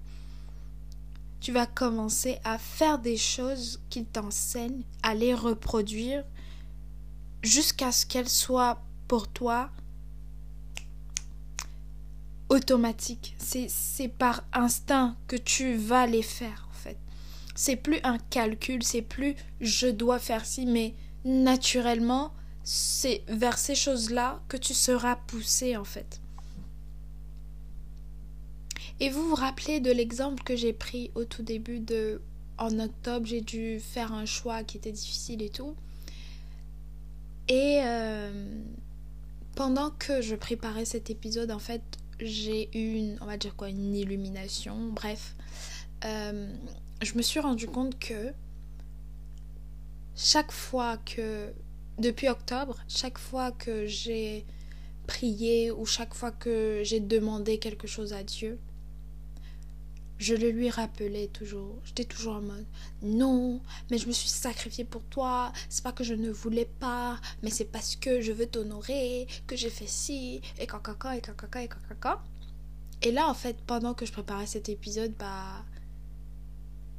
Tu 1.42 1.52
vas 1.52 1.66
commencer 1.66 2.38
à 2.44 2.58
faire 2.60 3.00
des 3.00 3.18
choses 3.18 3.82
qu'il 3.90 4.06
t'enseigne, 4.06 4.84
à 5.02 5.16
les 5.16 5.34
reproduire 5.34 6.24
jusqu'à 7.42 7.92
ce 7.92 8.06
qu'elles 8.06 8.30
soient 8.30 8.84
pour 9.08 9.28
toi 9.28 9.72
automatiques. 12.50 13.36
C'est 13.40 14.08
par 14.08 14.44
instinct 14.54 15.18
que 15.28 15.36
tu 15.36 15.76
vas 15.76 16.06
les 16.06 16.22
faire 16.22 16.68
en 16.70 16.76
fait. 16.76 16.98
C'est 17.56 17.76
plus 17.76 18.00
un 18.04 18.20
calcul, 18.20 18.84
c'est 18.84 19.02
plus 19.02 19.36
je 19.60 19.88
dois 19.88 20.20
faire 20.20 20.46
ci, 20.46 20.68
mais 20.68 20.94
naturellement, 21.26 22.34
c'est 22.64 23.24
vers 23.28 23.58
ces 23.58 23.76
choses-là 23.76 24.42
que 24.48 24.58
tu 24.58 24.76
seras 24.76 25.16
poussé 25.16 25.76
en 25.76 25.86
fait. 25.86 26.21
Et 29.02 29.10
vous 29.10 29.28
vous 29.28 29.36
rappelez 29.36 29.80
de 29.80 29.92
l'exemple 29.92 30.44
que 30.44 30.56
j'ai 30.56 30.74
pris 30.74 31.10
au 31.16 31.26
tout 31.26 31.42
début 31.42 31.80
de 31.80 32.22
en 32.60 32.78
octobre, 32.80 33.26
j'ai 33.26 33.42
dû 33.42 33.80
faire 33.80 34.14
un 34.14 34.28
choix 34.28 34.64
qui 34.64 34.78
était 34.78 34.92
difficile 34.92 35.42
et 35.42 35.50
tout. 35.50 35.76
Et 37.48 37.82
euh, 37.84 38.62
pendant 39.56 39.90
que 39.90 40.22
je 40.22 40.36
préparais 40.36 40.86
cet 40.86 41.10
épisode, 41.10 41.50
en 41.50 41.58
fait, 41.58 41.82
j'ai 42.20 42.70
eu 42.78 42.98
une, 42.98 43.18
on 43.22 43.26
va 43.26 43.38
dire 43.38 43.56
quoi, 43.56 43.70
une 43.70 43.96
illumination. 43.96 44.78
Bref, 44.92 45.36
euh, 46.06 46.54
je 47.02 47.16
me 47.16 47.24
suis 47.24 47.40
rendu 47.40 47.66
compte 47.66 47.98
que 47.98 48.32
chaque 50.16 50.52
fois 50.52 50.98
que, 50.98 51.52
depuis 51.98 52.28
octobre, 52.28 52.78
chaque 52.88 53.18
fois 53.18 53.52
que 53.52 53.88
j'ai 53.88 54.46
prié 55.08 55.72
ou 55.72 55.88
chaque 55.88 56.14
fois 56.14 56.30
que 56.30 56.84
j'ai 56.84 57.00
demandé 57.00 57.58
quelque 57.58 57.88
chose 57.88 58.14
à 58.14 58.22
Dieu, 58.22 58.60
je 60.22 60.36
le 60.36 60.52
lui 60.52 60.70
rappelais 60.70 61.28
toujours. 61.28 61.80
J'étais 61.84 62.06
toujours 62.06 62.36
en 62.36 62.42
mode 62.42 62.66
non, 63.02 63.60
mais 63.90 63.98
je 63.98 64.08
me 64.08 64.12
suis 64.12 64.30
sacrifiée 64.30 64.86
pour 64.86 65.04
toi. 65.06 65.52
C'est 65.68 65.84
pas 65.84 65.92
que 65.92 66.04
je 66.04 66.14
ne 66.14 66.30
voulais 66.30 66.70
pas, 66.80 67.20
mais 67.42 67.50
c'est 67.50 67.66
parce 67.66 67.96
que 67.96 68.22
je 68.22 68.32
veux 68.32 68.46
t'honorer 68.46 69.26
que 69.48 69.56
j'ai 69.56 69.72
fait 69.72 69.88
ci 69.88 70.42
et 70.60 70.68
caca 70.68 70.94
caca 70.94 71.18
et 71.64 71.68
caca. 71.68 72.24
Et 73.02 73.12
là, 73.12 73.28
en 73.28 73.34
fait, 73.34 73.58
pendant 73.66 73.96
que 73.96 74.06
je 74.06 74.12
préparais 74.12 74.46
cet 74.46 74.70
épisode, 74.70 75.14
bah 75.18 75.66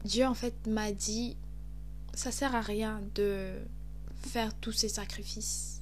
Dieu 0.05 0.27
en 0.27 0.35
fait 0.35 0.67
m'a 0.67 0.91
dit 0.91 1.37
ça 2.15 2.33
sert 2.33 2.57
à 2.57 2.61
rien 2.61 3.03
de 3.15 3.53
faire 4.27 4.53
tous 4.55 4.73
ces 4.73 4.89
sacrifices, 4.89 5.81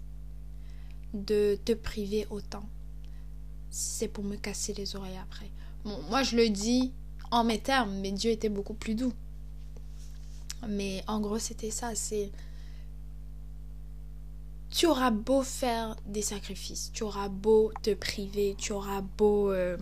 de 1.15 1.59
te 1.65 1.73
priver 1.73 2.27
autant. 2.29 2.69
C'est 3.71 4.09
pour 4.09 4.25
me 4.25 4.37
casser 4.37 4.75
les 4.75 4.95
oreilles 4.95 5.19
après. 5.23 5.51
Bon, 5.85 6.03
moi 6.11 6.23
je 6.23 6.37
le 6.37 6.51
dis 6.51 6.93
en 7.31 7.45
mes 7.45 7.59
termes, 7.59 7.95
mais 8.01 8.13
Dieu 8.13 8.31
était 8.31 8.49
beaucoup 8.49 8.75
plus 8.75 8.95
doux. 8.95 9.13
Mais 10.69 11.03
en 11.07 11.21
gros, 11.21 11.39
c'était 11.39 11.71
ça, 11.71 11.95
c'est 11.95 12.31
tu 14.71 14.87
auras 14.87 15.11
beau 15.11 15.43
faire 15.43 15.97
des 16.07 16.23
sacrifices, 16.23 16.91
tu 16.93 17.03
auras 17.03 17.29
beau 17.29 17.73
te 17.83 17.93
priver, 17.93 18.55
tu 18.57 18.73
auras 18.73 19.01
beau 19.01 19.51
euh, 19.51 19.77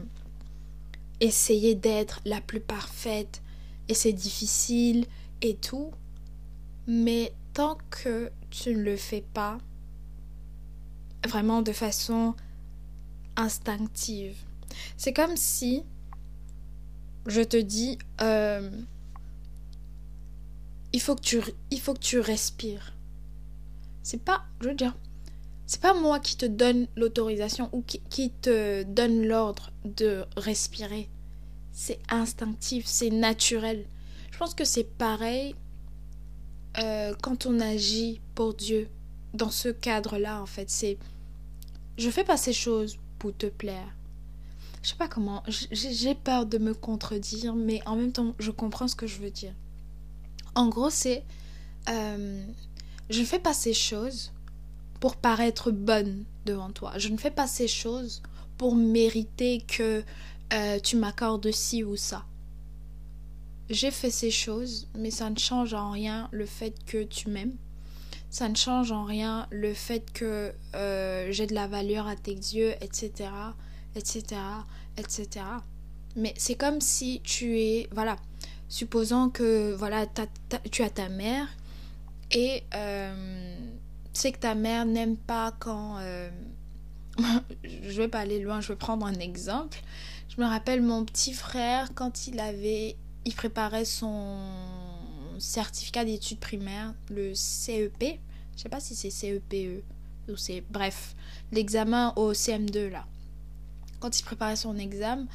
essayer 1.21 1.75
d'être 1.75 2.21
la 2.25 2.41
plus 2.41 2.61
parfaite, 2.61 3.43
et 3.89 3.95
c'est 3.95 4.13
difficile 4.13 5.07
et 5.43 5.57
tout, 5.57 5.93
mais 6.87 7.35
tant 7.53 7.77
que 7.91 8.31
tu 8.51 8.75
ne 8.75 8.83
le 8.83 8.97
fais 8.97 9.21
pas 9.21 9.59
vraiment 11.27 11.61
de 11.61 11.73
façon 11.73 12.35
instinctive, 13.37 14.37
c'est 14.97 15.13
comme 15.13 15.37
si 15.37 15.85
je 17.29 17.43
te 17.43 17.57
dis, 17.57 17.99
euh, 18.23 18.71
il, 20.93 21.01
faut 21.01 21.15
que 21.15 21.21
tu, 21.21 21.41
il 21.71 21.81
faut 21.81 21.95
que 21.95 22.01
tu 22.01 22.19
respires. 22.19 22.95
C'est 24.03 24.23
pas, 24.23 24.45
je 24.61 24.69
veux 24.69 24.75
dire, 24.75 24.97
c'est 25.67 25.83
pas 25.83 25.93
moi 25.93 26.19
qui 26.19 26.37
te 26.37 26.47
donne 26.47 26.87
l'autorisation 26.97 27.69
ou 27.73 27.83
qui, 27.83 28.31
te 28.31 28.83
donne 28.85 29.27
l'ordre 29.27 29.71
de 29.85 30.25
respirer. 30.39 31.11
C'est 31.73 32.01
instinctif, 32.09 32.87
c'est 32.87 33.11
naturel. 33.11 33.85
Je 34.33 34.39
pense 34.39 34.55
que 34.55 34.65
c'est 34.65 34.97
pareil 34.97 35.55
euh, 36.79 37.15
quand 37.23 37.45
on 37.45 37.61
agit 37.61 38.21
pour 38.35 38.55
Dieu. 38.55 38.89
Dans 39.35 39.51
ce 39.51 39.69
cadre-là, 39.69 40.41
en 40.41 40.47
fait, 40.47 40.71
c'est 40.71 40.97
je 41.99 42.09
fais 42.09 42.25
pas 42.25 42.39
ces 42.39 42.55
choses 42.55 42.99
pour 43.19 43.37
te 43.37 43.47
plaire 43.47 43.98
je 44.83 44.91
sais 44.91 44.97
pas 44.97 45.09
comment, 45.09 45.43
j'ai 45.49 46.15
peur 46.15 46.47
de 46.47 46.59
me 46.59 46.75
contredire, 46.75 47.55
mais 47.55 47.81
en 47.87 47.97
même 47.97 48.13
temps, 48.13 48.35
je 48.39 48.51
comprends 48.51 48.89
ce 48.89 48.97
que 48.97 49.07
je 49.07 49.19
veux 49.19 49.31
dire. 49.31 49.53
En 50.55 50.69
gros, 50.69 50.91
c'est, 50.91 51.25
euh, 51.89 52.43
je 53.11 53.21
ne 53.21 53.25
fais 53.25 53.39
pas 53.39 53.55
ces 53.55 53.75
choses 53.75 54.33
pour 55.01 55.17
paraître 55.17 55.71
bonne 55.71 56.25
devant 56.47 56.71
toi. 56.71 56.93
Je 56.97 57.09
ne 57.09 57.17
fais 57.17 57.31
pas 57.31 57.47
ces 57.47 57.69
choses 57.69 58.23
pour 58.57 58.75
mériter 58.75 59.63
que 59.67 60.05
euh, 60.53 60.81
tu 60.81 60.97
m'accordes 60.97 61.51
ci 61.51 61.85
ou 61.85 61.97
ça. 61.97 62.25
J'ai 63.71 63.91
fait 63.91 64.11
ces 64.11 64.31
choses, 64.31 64.89
mais 64.97 65.11
ça 65.11 65.29
ne 65.29 65.39
change 65.39 65.75
en 65.75 65.91
rien 65.91 66.29
le 66.33 66.47
fait 66.47 66.75
que 66.87 67.03
tu 67.03 67.29
m'aimes. 67.29 67.57
Ça 68.31 68.49
ne 68.49 68.57
change 68.57 68.93
en 68.93 69.05
rien 69.05 69.47
le 69.51 69.75
fait 69.75 70.11
que 70.13 70.53
euh, 70.75 71.29
j'ai 71.31 71.47
de 71.47 71.55
la 71.55 71.67
valeur 71.67 72.07
à 72.07 72.17
tes 72.17 72.33
yeux, 72.33 72.75
etc 72.81 73.31
etc., 73.95 74.41
etc. 74.97 75.45
Mais 76.17 76.35
c'est 76.37 76.55
comme 76.55 76.81
si 76.81 77.21
tu 77.23 77.61
es, 77.61 77.89
voilà, 77.93 78.17
supposons 78.69 79.31
que, 79.31 79.75
voilà, 79.75 80.07
tu 80.71 80.83
as 80.83 80.91
ta 80.91 81.09
mère 81.09 81.47
et 82.31 82.65
euh, 82.75 83.57
sais 84.13 84.33
que 84.33 84.39
ta 84.39 84.55
mère 84.55 84.85
n'aime 84.85 85.17
pas 85.17 85.53
quand... 85.59 85.99
Euh, 86.01 86.31
je 87.65 87.97
vais 87.97 88.09
pas 88.09 88.21
aller 88.21 88.41
loin, 88.41 88.61
je 88.61 88.69
vais 88.69 88.77
prendre 88.77 89.07
un 89.07 89.15
exemple. 89.15 89.81
Je 90.29 90.41
me 90.41 90.47
rappelle 90.47 90.83
mon 90.83 91.05
petit 91.05 91.33
frère 91.33 91.95
quand 91.95 92.27
il 92.27 92.39
avait, 92.41 92.97
il 93.25 93.35
préparait 93.35 93.85
son 93.85 94.39
certificat 95.39 96.05
d'études 96.05 96.39
primaires, 96.39 96.95
le 97.11 97.35
CEP. 97.35 98.21
Je 98.57 98.63
sais 98.63 98.69
pas 98.69 98.81
si 98.81 98.95
c'est 98.95 99.11
CEPE 99.11 99.55
e 99.55 99.83
ou 100.33 100.37
c'est 100.37 100.63
bref, 100.69 101.15
l'examen 101.53 102.13
au 102.17 102.33
CM2 102.33 102.91
là 102.91 103.07
quand 104.01 104.19
il 104.19 104.23
préparait 104.23 104.57
son 104.57 104.77
examen, 104.77 105.27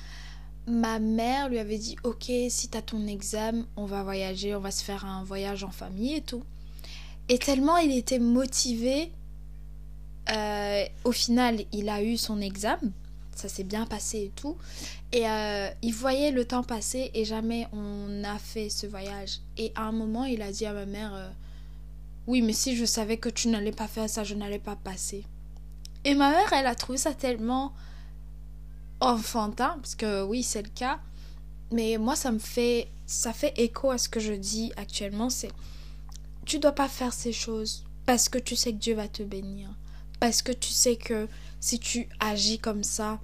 ma 0.68 1.00
mère 1.00 1.50
lui 1.50 1.60
avait 1.60 1.78
dit 1.78 1.96
Ok, 2.04 2.32
si 2.50 2.68
t'as 2.70 2.82
ton 2.82 3.06
examen, 3.08 3.66
on 3.76 3.86
va 3.86 4.04
voyager, 4.04 4.56
on 4.56 4.60
va 4.60 4.72
se 4.72 4.84
faire 4.84 5.06
un 5.06 5.24
voyage 5.24 5.64
en 5.64 5.72
famille 5.72 6.16
et 6.16 6.22
tout. 6.22 6.44
Et 7.30 7.38
tellement 7.38 7.78
il 7.78 7.96
était 7.96 8.20
motivé, 8.20 9.12
euh, 10.30 10.86
au 11.04 11.12
final, 11.12 11.64
il 11.72 11.90
a 11.90 12.04
eu 12.04 12.18
son 12.18 12.42
examen, 12.42 12.92
ça 13.36 13.50
s'est 13.50 13.64
bien 13.64 13.86
passé 13.86 14.26
et 14.26 14.32
tout. 14.36 14.58
Et 15.12 15.28
euh, 15.28 15.70
il 15.82 15.94
voyait 15.94 16.32
le 16.32 16.46
temps 16.46 16.64
passer 16.64 17.12
et 17.14 17.26
jamais 17.26 17.68
on 17.72 18.24
a 18.24 18.38
fait 18.40 18.70
ce 18.70 18.88
voyage. 18.88 19.40
Et 19.58 19.72
à 19.76 19.84
un 19.84 19.92
moment, 19.92 20.24
il 20.26 20.42
a 20.42 20.52
dit 20.52 20.66
à 20.66 20.74
ma 20.74 20.86
mère 20.86 21.14
euh, 21.14 21.30
Oui, 22.26 22.42
mais 22.42 22.54
si 22.54 22.76
je 22.76 22.86
savais 22.86 23.18
que 23.18 23.30
tu 23.30 23.50
n'allais 23.50 23.72
pas 23.72 23.88
faire 23.88 24.10
ça, 24.10 24.24
je 24.24 24.34
n'allais 24.34 24.60
pas 24.60 24.76
passer. 24.76 25.24
Et 26.04 26.16
ma 26.16 26.32
mère, 26.32 26.52
elle 26.52 26.68
a 26.68 26.76
trouvé 26.76 26.98
ça 26.98 27.14
tellement 27.14 27.74
enfantin, 29.06 29.78
parce 29.82 29.96
que 29.96 30.24
oui, 30.24 30.44
c'est 30.44 30.62
le 30.62 30.70
cas. 30.70 31.00
Mais 31.72 31.98
moi, 31.98 32.16
ça 32.16 32.32
me 32.32 32.40
fait, 32.40 32.90
ça 33.06 33.34
fait 33.34 33.54
écho 33.58 33.92
à 33.92 33.98
ce 33.98 34.10
que 34.10 34.20
je 34.20 34.34
dis 34.34 34.72
actuellement. 34.78 35.30
C'est 35.30 35.52
tu 36.46 36.60
dois 36.60 36.74
pas 36.74 36.90
faire 36.90 37.14
ces 37.14 37.34
choses 37.34 37.86
parce 38.06 38.30
que 38.30 38.38
tu 38.38 38.56
sais 38.56 38.74
que 38.74 38.78
Dieu 38.78 38.96
va 38.96 39.08
te 39.08 39.24
bénir. 39.24 39.70
Parce 40.20 40.42
que 40.42 40.52
tu 40.52 40.70
sais 40.70 40.96
que 40.96 41.28
si 41.60 41.80
tu 41.80 42.08
agis 42.20 42.60
comme 42.60 42.84
ça, 42.84 43.20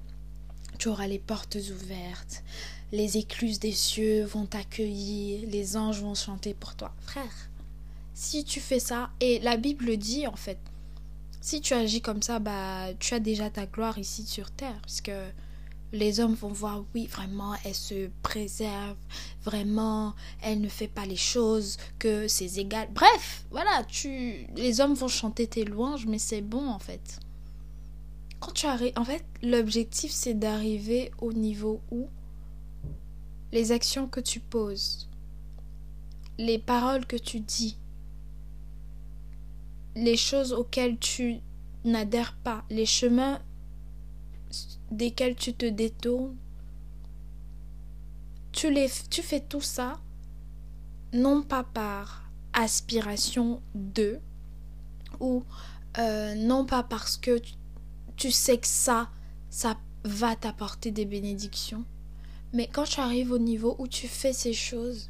tu 0.78 0.88
auras 0.88 1.08
les 1.08 1.20
portes 1.20 1.56
ouvertes. 1.56 2.44
Les 2.92 3.18
écluses 3.18 3.60
des 3.60 3.72
cieux 3.72 4.24
vont 4.24 4.46
t'accueillir, 4.46 5.48
les 5.48 5.78
anges 5.78 6.02
vont 6.02 6.16
chanter 6.16 6.54
pour 6.54 6.76
toi. 6.76 6.94
Frère, 7.02 7.50
si 8.14 8.44
tu 8.44 8.60
fais 8.60 8.80
ça, 8.80 9.12
et 9.20 9.40
la 9.40 9.58
Bible 9.58 9.96
dit 9.98 10.26
en 10.26 10.36
fait, 10.36 10.58
si 11.42 11.62
tu 11.62 11.74
agis 11.74 12.02
comme 12.02 12.22
ça, 12.22 12.40
bah 12.40 12.88
tu 13.00 13.14
as 13.14 13.20
déjà 13.20 13.50
ta 13.50 13.66
gloire 13.66 13.98
ici 13.98 14.26
sur 14.26 14.52
terre. 14.52 14.80
Parce 14.82 15.02
que 15.02 15.12
les 15.92 16.20
hommes 16.20 16.36
vont 16.36 16.52
voir, 16.52 16.84
oui, 16.94 17.08
vraiment, 17.08 17.56
elle 17.66 17.74
se 17.74 18.10
préserve, 18.22 18.98
vraiment, 19.44 20.14
elle 20.42 20.62
ne 20.62 20.70
fait 20.70 20.88
pas 20.88 21.06
les 21.06 21.16
choses 21.16 21.78
que 21.98 22.28
c'est 22.28 22.58
égal. 22.58 22.88
Bref, 22.94 23.46
voilà, 23.50 23.84
tu, 23.88 24.48
les 24.56 24.82
hommes 24.82 24.94
vont 24.94 25.08
chanter 25.08 25.48
tes 25.48 25.66
louanges, 25.66 26.06
mais 26.06 26.20
c'est 26.20 26.42
bon 26.42 26.68
en 26.70 26.80
fait. 26.80 27.20
Quand 28.40 28.52
tu 28.52 28.68
arrives, 28.68 28.94
en 28.96 29.04
fait, 29.04 29.26
l'objectif 29.42 30.12
c'est 30.12 30.34
d'arriver 30.34 31.12
au 31.20 31.34
niveau 31.34 31.82
où 31.92 32.08
les 33.52 33.72
actions 33.72 34.08
que 34.08 34.20
tu 34.20 34.40
poses, 34.40 35.10
les 36.38 36.60
paroles 36.60 37.06
que 37.06 37.18
tu 37.18 37.40
dis, 37.40 37.78
les 39.96 40.16
choses 40.16 40.54
auxquelles 40.54 41.00
tu 41.00 41.40
n'adhères 41.84 42.38
pas, 42.44 42.64
les 42.70 42.86
chemins 42.86 43.42
desquels 44.92 45.36
tu 45.36 45.54
te 45.54 45.66
détournes, 45.66 46.36
tu, 48.52 48.72
les, 48.72 48.90
tu 49.10 49.22
fais 49.22 49.40
tout 49.40 49.62
ça 49.62 50.00
non 51.14 51.42
pas 51.42 51.64
par 51.64 52.30
aspiration 52.54 53.62
de, 53.76 54.20
ou 55.20 55.44
euh, 55.98 56.36
non 56.36 56.66
pas 56.66 56.84
parce 56.84 57.18
que 57.18 57.40
tu, 58.16 58.32
sais 58.32 58.58
que 58.58 58.68
ça, 58.68 59.10
ça 59.50 59.78
va 60.04 60.36
t'apporter 60.36 60.92
des 60.92 61.06
bénédictions, 61.06 61.84
mais 62.54 62.68
quand 62.68 62.86
tu 62.86 63.00
arrives 63.00 63.32
au 63.32 63.40
niveau 63.40 63.76
où 63.80 63.88
tu 63.88 64.08
fais 64.08 64.34
ces 64.34 64.54
choses, 64.54 65.10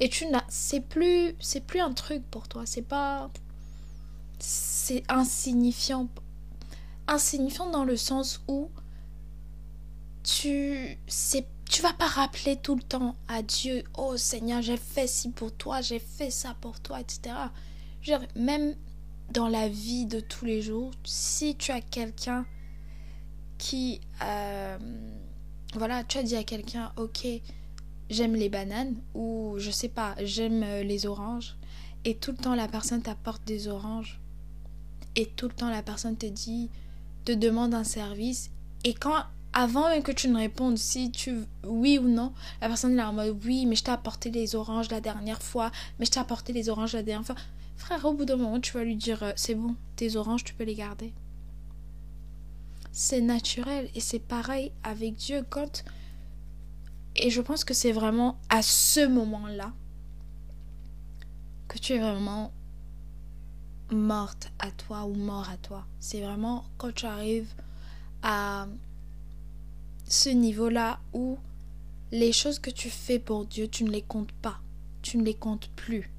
et 0.00 0.08
tu 0.08 0.26
n'as, 0.26 0.44
c'est 0.48 0.80
plus, 0.80 1.34
c'est 1.40 1.60
plus 1.60 1.80
un 1.80 1.92
truc 1.92 2.22
pour 2.30 2.48
toi, 2.48 2.64
c'est 2.66 2.82
pas, 2.82 3.30
c'est 4.38 5.02
insignifiant 5.08 6.08
insignifiant 7.08 7.70
dans 7.70 7.84
le 7.84 7.96
sens 7.96 8.42
où 8.46 8.70
tu 10.22 10.98
sais 11.06 11.46
tu 11.68 11.82
vas 11.82 11.92
pas 11.92 12.06
rappeler 12.06 12.56
tout 12.56 12.76
le 12.76 12.82
temps 12.82 13.16
à 13.28 13.42
Dieu 13.42 13.84
oh 13.96 14.16
Seigneur 14.16 14.62
j'ai 14.62 14.76
fait 14.76 15.06
ci 15.06 15.30
pour 15.30 15.52
toi 15.52 15.80
j'ai 15.80 15.98
fait 15.98 16.30
ça 16.30 16.54
pour 16.60 16.80
toi 16.80 17.00
etc 17.00 17.34
même 18.36 18.74
dans 19.32 19.48
la 19.48 19.68
vie 19.68 20.06
de 20.06 20.20
tous 20.20 20.44
les 20.44 20.62
jours 20.62 20.92
si 21.04 21.56
tu 21.56 21.72
as 21.72 21.80
quelqu'un 21.80 22.46
qui 23.58 24.00
euh, 24.22 24.78
voilà 25.74 26.04
tu 26.04 26.18
as 26.18 26.22
dit 26.22 26.36
à 26.36 26.44
quelqu'un 26.44 26.92
ok 26.96 27.26
j'aime 28.08 28.34
les 28.34 28.48
bananes 28.48 28.96
ou 29.14 29.54
je 29.58 29.70
sais 29.70 29.88
pas 29.88 30.14
j'aime 30.22 30.60
les 30.82 31.06
oranges 31.06 31.56
et 32.04 32.16
tout 32.16 32.32
le 32.32 32.38
temps 32.38 32.54
la 32.54 32.68
personne 32.68 33.02
t'apporte 33.02 33.44
des 33.44 33.68
oranges 33.68 34.20
et 35.16 35.26
tout 35.26 35.48
le 35.48 35.54
temps 35.54 35.70
la 35.70 35.82
personne 35.82 36.16
te 36.16 36.26
dit 36.26 36.70
te 37.28 37.32
demande 37.32 37.74
un 37.74 37.84
service 37.84 38.50
et 38.84 38.94
quand 38.94 39.22
avant 39.52 39.90
même 39.90 40.02
que 40.02 40.12
tu 40.12 40.28
ne 40.28 40.38
répondes 40.38 40.78
si 40.78 41.10
tu 41.10 41.44
oui 41.62 41.98
ou 41.98 42.08
non, 42.08 42.32
la 42.62 42.68
personne 42.68 42.98
est 42.98 43.02
en 43.02 43.12
mode 43.12 43.38
oui, 43.44 43.66
mais 43.66 43.74
je 43.74 43.84
t'ai 43.84 43.90
apporté 43.90 44.30
les 44.30 44.54
oranges 44.54 44.90
la 44.90 45.02
dernière 45.02 45.42
fois, 45.42 45.70
mais 45.98 46.06
je 46.06 46.10
t'ai 46.10 46.20
apporté 46.20 46.54
les 46.54 46.70
oranges 46.70 46.94
la 46.94 47.02
dernière 47.02 47.26
fois. 47.26 47.34
Frère, 47.76 48.02
au 48.06 48.14
bout 48.14 48.24
d'un 48.24 48.36
moment, 48.36 48.60
tu 48.60 48.72
vas 48.72 48.82
lui 48.82 48.96
dire 48.96 49.22
euh, 49.22 49.32
c'est 49.36 49.54
bon, 49.54 49.76
tes 49.96 50.16
oranges, 50.16 50.42
tu 50.42 50.54
peux 50.54 50.64
les 50.64 50.74
garder. 50.74 51.12
C'est 52.92 53.20
naturel 53.20 53.90
et 53.94 54.00
c'est 54.00 54.20
pareil 54.20 54.72
avec 54.82 55.16
Dieu 55.16 55.44
quand 55.50 55.84
et 57.14 57.28
je 57.28 57.42
pense 57.42 57.62
que 57.62 57.74
c'est 57.74 57.92
vraiment 57.92 58.38
à 58.48 58.62
ce 58.62 59.06
moment-là 59.06 59.74
que 61.68 61.78
tu 61.78 61.92
es 61.92 61.98
vraiment 61.98 62.52
morte 63.92 64.50
à 64.58 64.70
toi 64.70 65.04
ou 65.04 65.14
mort 65.14 65.48
à 65.48 65.56
toi. 65.56 65.86
C'est 66.00 66.20
vraiment 66.20 66.64
quand 66.76 66.94
tu 66.94 67.06
arrives 67.06 67.52
à 68.22 68.66
ce 70.06 70.28
niveau-là 70.28 71.00
où 71.12 71.38
les 72.10 72.32
choses 72.32 72.58
que 72.58 72.70
tu 72.70 72.90
fais 72.90 73.18
pour 73.18 73.46
Dieu, 73.46 73.68
tu 73.68 73.84
ne 73.84 73.90
les 73.90 74.02
comptes 74.02 74.32
pas. 74.32 74.60
Tu 75.02 75.18
ne 75.18 75.24
les 75.24 75.34
comptes 75.34 75.70
plus. 75.76 76.10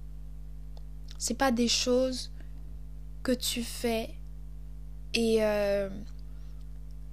C'est 1.18 1.34
pas 1.34 1.52
des 1.52 1.68
choses 1.68 2.32
que 3.24 3.32
tu 3.32 3.64
fais 3.64 4.16
et 5.14 5.44
euh, 5.44 5.90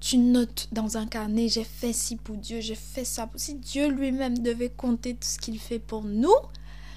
tu 0.00 0.18
notes 0.18 0.68
dans 0.70 0.98
un 0.98 1.06
carnet 1.06 1.48
j'ai 1.48 1.64
fait 1.64 1.92
ci 1.92 2.16
pour 2.16 2.36
Dieu, 2.36 2.60
j'ai 2.60 2.74
fait 2.76 3.04
ça. 3.04 3.28
Si 3.34 3.54
Dieu 3.54 3.88
lui-même 3.88 4.38
devait 4.38 4.70
compter 4.70 5.14
tout 5.14 5.26
ce 5.26 5.38
qu'il 5.38 5.58
fait 5.58 5.80
pour 5.80 6.04
nous, 6.04 6.34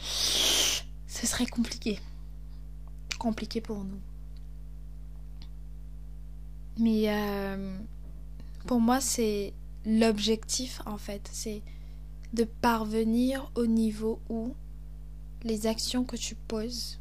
ce 0.01 1.25
serait 1.25 1.47
compliqué 1.47 1.99
compliqué 3.19 3.61
pour 3.61 3.83
nous. 3.83 3.99
Mais 6.79 7.03
euh, 7.09 7.77
pour 8.65 8.79
moi, 8.79 9.01
c'est 9.01 9.53
l'objectif 9.85 10.81
en 10.85 10.97
fait, 10.97 11.29
c'est 11.31 11.61
de 12.33 12.45
parvenir 12.45 13.51
au 13.55 13.65
niveau 13.65 14.19
où 14.29 14.55
les 15.43 15.67
actions 15.67 16.03
que 16.03 16.15
tu 16.15 16.35
poses, 16.35 16.99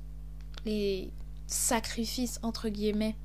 les 0.65 1.11
sacrifices 1.47 2.39
entre 2.43 2.69
guillemets 2.69 3.17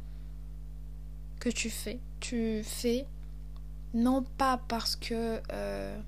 que 1.40 1.50
tu 1.50 1.70
fais, 1.70 2.00
tu 2.20 2.62
fais 2.64 3.06
non 3.94 4.24
pas 4.24 4.58
parce 4.68 4.96
que 4.96 5.42
euh, 5.52 6.00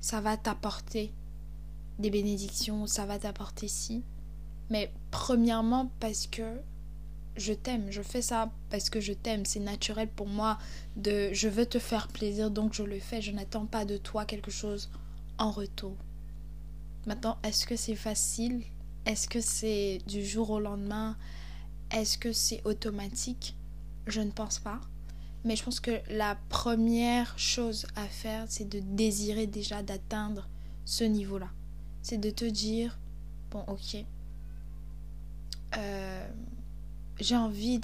ça 0.00 0.20
va 0.20 0.36
t'apporter 0.36 1.12
des 1.98 2.10
bénédictions, 2.10 2.86
ça 2.86 3.06
va 3.06 3.18
t'apporter 3.18 3.68
ci. 3.68 4.02
Mais 4.70 4.92
premièrement 5.10 5.90
parce 6.00 6.26
que 6.26 6.60
je 7.36 7.52
t'aime, 7.52 7.90
je 7.90 8.02
fais 8.02 8.22
ça 8.22 8.52
parce 8.70 8.90
que 8.90 9.00
je 9.00 9.12
t'aime, 9.12 9.44
c'est 9.44 9.60
naturel 9.60 10.08
pour 10.08 10.28
moi 10.28 10.58
de 10.96 11.30
je 11.32 11.48
veux 11.48 11.66
te 11.66 11.78
faire 11.78 12.08
plaisir 12.08 12.50
donc 12.50 12.74
je 12.74 12.82
le 12.82 12.98
fais, 12.98 13.20
je 13.20 13.32
n'attends 13.32 13.66
pas 13.66 13.84
de 13.84 13.96
toi 13.96 14.24
quelque 14.24 14.50
chose 14.50 14.90
en 15.38 15.50
retour. 15.50 15.96
Maintenant, 17.06 17.38
est-ce 17.42 17.66
que 17.66 17.76
c'est 17.76 17.96
facile? 17.96 18.62
Est-ce 19.04 19.28
que 19.28 19.40
c'est 19.40 19.98
du 20.06 20.24
jour 20.24 20.50
au 20.50 20.60
lendemain? 20.60 21.16
Est-ce 21.90 22.16
que 22.16 22.32
c'est 22.32 22.62
automatique? 22.64 23.56
Je 24.06 24.20
ne 24.20 24.30
pense 24.30 24.58
pas. 24.58 24.80
Mais 25.44 25.56
je 25.56 25.62
pense 25.62 25.80
que 25.80 26.00
la 26.08 26.38
première 26.48 27.38
chose 27.38 27.86
à 27.96 28.06
faire, 28.06 28.46
c'est 28.48 28.66
de 28.66 28.80
désirer 28.80 29.46
déjà 29.46 29.82
d'atteindre 29.82 30.48
ce 30.86 31.04
niveau-là 31.04 31.50
c'est 32.04 32.18
de 32.18 32.28
te 32.28 32.44
dire, 32.44 32.98
bon 33.50 33.64
ok, 33.66 34.04
euh, 35.78 36.28
j'ai 37.18 37.34
envie 37.34 37.80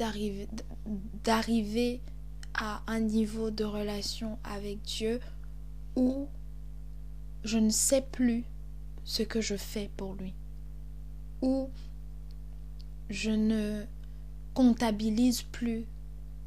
d'arriver, 1.24 2.00
à 2.52 2.82
un 2.88 3.00
niveau 3.00 3.50
de 3.50 3.64
relation 3.64 4.38
avec 4.42 4.82
Dieu 4.82 5.20
où 5.94 6.28
je 7.44 7.58
ne 7.58 7.70
sais 7.70 8.02
plus 8.02 8.44
ce 9.04 9.22
que 9.22 9.40
je 9.40 9.56
fais 9.56 9.88
pour 9.96 10.14
lui. 10.14 10.34
Où 11.40 11.70
je 13.08 13.30
ne 13.30 13.84
comptabilise 14.52 15.42
plus 15.42 15.86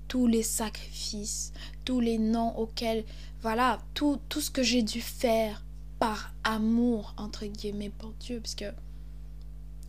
tous 0.08 0.28
les 0.28 0.44
sacrifices, 0.44 1.54
tous 1.86 2.02
les 2.02 2.20
noms 2.20 2.56
auxquels, 2.58 3.06
voilà, 3.42 3.82
tout 3.96 4.20
ce 4.30 4.52
que 4.52 4.62
j'ai 4.62 4.84
dû 4.84 5.02
faire 5.02 5.63
par 6.04 6.34
amour, 6.44 7.14
entre 7.16 7.46
guillemets, 7.46 7.90
pour 7.90 8.12
Dieu. 8.20 8.42
Parce 8.42 8.56
que 8.56 8.74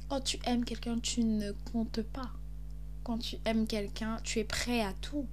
quand 0.09 0.21
tu 0.21 0.39
aimes 0.45 0.65
quelqu'un, 0.65 1.01
tu 1.01 1.25
ne 1.25 1.51
comptes 1.73 2.03
pas. 2.03 2.31
Quand 3.03 3.19
tu 3.19 3.37
aimes 3.45 3.67
quelqu'un, 3.67 4.19
tu 4.23 4.39
es 4.39 4.45
prêt 4.45 4.81
à 4.81 4.93
tout. 4.93 5.27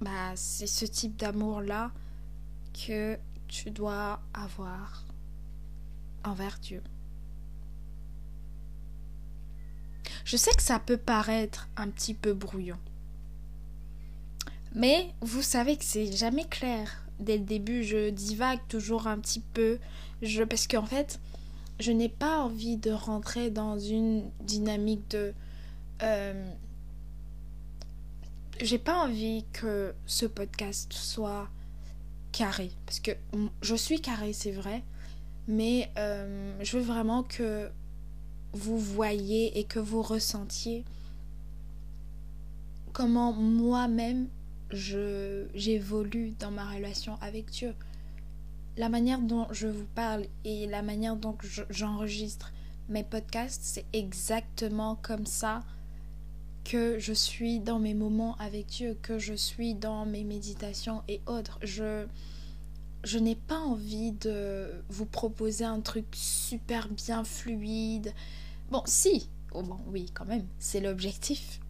Bah, 0.00 0.32
c'est 0.34 0.66
ce 0.66 0.84
type 0.86 1.16
d'amour-là 1.16 1.92
que 2.72 3.16
tu 3.46 3.70
dois 3.70 4.20
avoir 4.34 5.06
envers 6.24 6.58
Dieu. 6.58 6.82
Je 10.24 10.36
sais 10.36 10.52
que 10.56 10.62
ça 10.62 10.80
peut 10.80 10.96
paraître 10.96 11.68
un 11.76 11.88
petit 11.90 12.14
peu 12.14 12.34
brouillon. 12.34 12.78
Mais 14.74 15.14
vous 15.20 15.42
savez 15.42 15.76
que 15.76 15.84
c'est 15.84 16.10
jamais 16.10 16.48
clair 16.48 17.03
dès 17.20 17.38
le 17.38 17.44
début, 17.44 17.82
je 17.82 18.10
divague 18.10 18.60
toujours 18.68 19.06
un 19.06 19.18
petit 19.18 19.40
peu. 19.40 19.78
Je, 20.22 20.42
parce 20.42 20.66
qu'en 20.66 20.86
fait, 20.86 21.20
je 21.80 21.92
n'ai 21.92 22.08
pas 22.08 22.40
envie 22.40 22.76
de 22.76 22.90
rentrer 22.90 23.50
dans 23.50 23.78
une 23.78 24.24
dynamique 24.40 25.10
de. 25.10 25.34
Euh, 26.02 26.52
j'ai 28.60 28.78
pas 28.78 29.04
envie 29.04 29.44
que 29.52 29.94
ce 30.06 30.26
podcast 30.26 30.92
soit 30.92 31.48
carré. 32.32 32.70
Parce 32.86 33.00
que 33.00 33.12
je 33.62 33.74
suis 33.74 34.00
carré, 34.00 34.32
c'est 34.32 34.52
vrai. 34.52 34.82
Mais 35.46 35.90
euh, 35.98 36.52
je 36.62 36.78
veux 36.78 36.84
vraiment 36.84 37.22
que 37.22 37.70
vous 38.52 38.78
voyez 38.78 39.58
et 39.58 39.64
que 39.64 39.78
vous 39.78 40.02
ressentiez 40.02 40.84
comment 42.92 43.32
moi-même 43.32 44.28
j'évolue 44.74 46.32
dans 46.38 46.50
ma 46.50 46.70
relation 46.70 47.16
avec 47.20 47.50
Dieu. 47.50 47.74
La 48.76 48.88
manière 48.88 49.20
dont 49.20 49.46
je 49.52 49.68
vous 49.68 49.86
parle 49.94 50.26
et 50.44 50.66
la 50.66 50.82
manière 50.82 51.16
dont 51.16 51.36
j'enregistre 51.70 52.52
mes 52.88 53.04
podcasts, 53.04 53.62
c'est 53.62 53.86
exactement 53.92 54.96
comme 54.96 55.26
ça 55.26 55.62
que 56.64 56.98
je 56.98 57.12
suis 57.12 57.60
dans 57.60 57.78
mes 57.78 57.94
moments 57.94 58.36
avec 58.36 58.66
Dieu, 58.66 58.96
que 59.00 59.18
je 59.18 59.34
suis 59.34 59.74
dans 59.74 60.06
mes 60.06 60.24
méditations 60.24 61.02
et 61.08 61.20
autres. 61.26 61.58
Je, 61.62 62.06
je 63.04 63.18
n'ai 63.18 63.36
pas 63.36 63.58
envie 63.58 64.12
de 64.12 64.82
vous 64.88 65.06
proposer 65.06 65.64
un 65.64 65.80
truc 65.80 66.06
super 66.12 66.88
bien 66.88 67.22
fluide. 67.22 68.12
Bon, 68.70 68.82
si, 68.86 69.28
oh 69.52 69.62
bon, 69.62 69.78
oui, 69.88 70.06
quand 70.14 70.24
même, 70.24 70.46
c'est 70.58 70.80
l'objectif. 70.80 71.60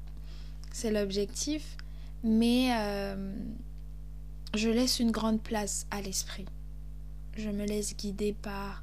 C'est 0.73 0.91
l'objectif, 0.91 1.77
mais 2.25 2.75
euh, 2.75 3.35
je 4.55 4.71
laisse 4.71 4.99
une 4.99 5.11
grande 5.11 5.43
place 5.43 5.87
à 5.91 6.01
l'esprit. 6.01 6.47
Je 7.37 7.51
me 7.51 7.67
laisse 7.67 7.95
guider 7.95 8.33
par 8.33 8.83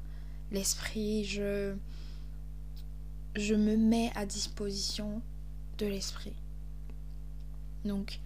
l'esprit, 0.52 1.24
je, 1.24 1.74
me 3.36 3.76
mets 3.76 4.12
à 4.14 4.26
disposition 4.26 5.22
de 5.78 5.86
l'esprit. 5.86 6.34
Donc, 7.84 8.20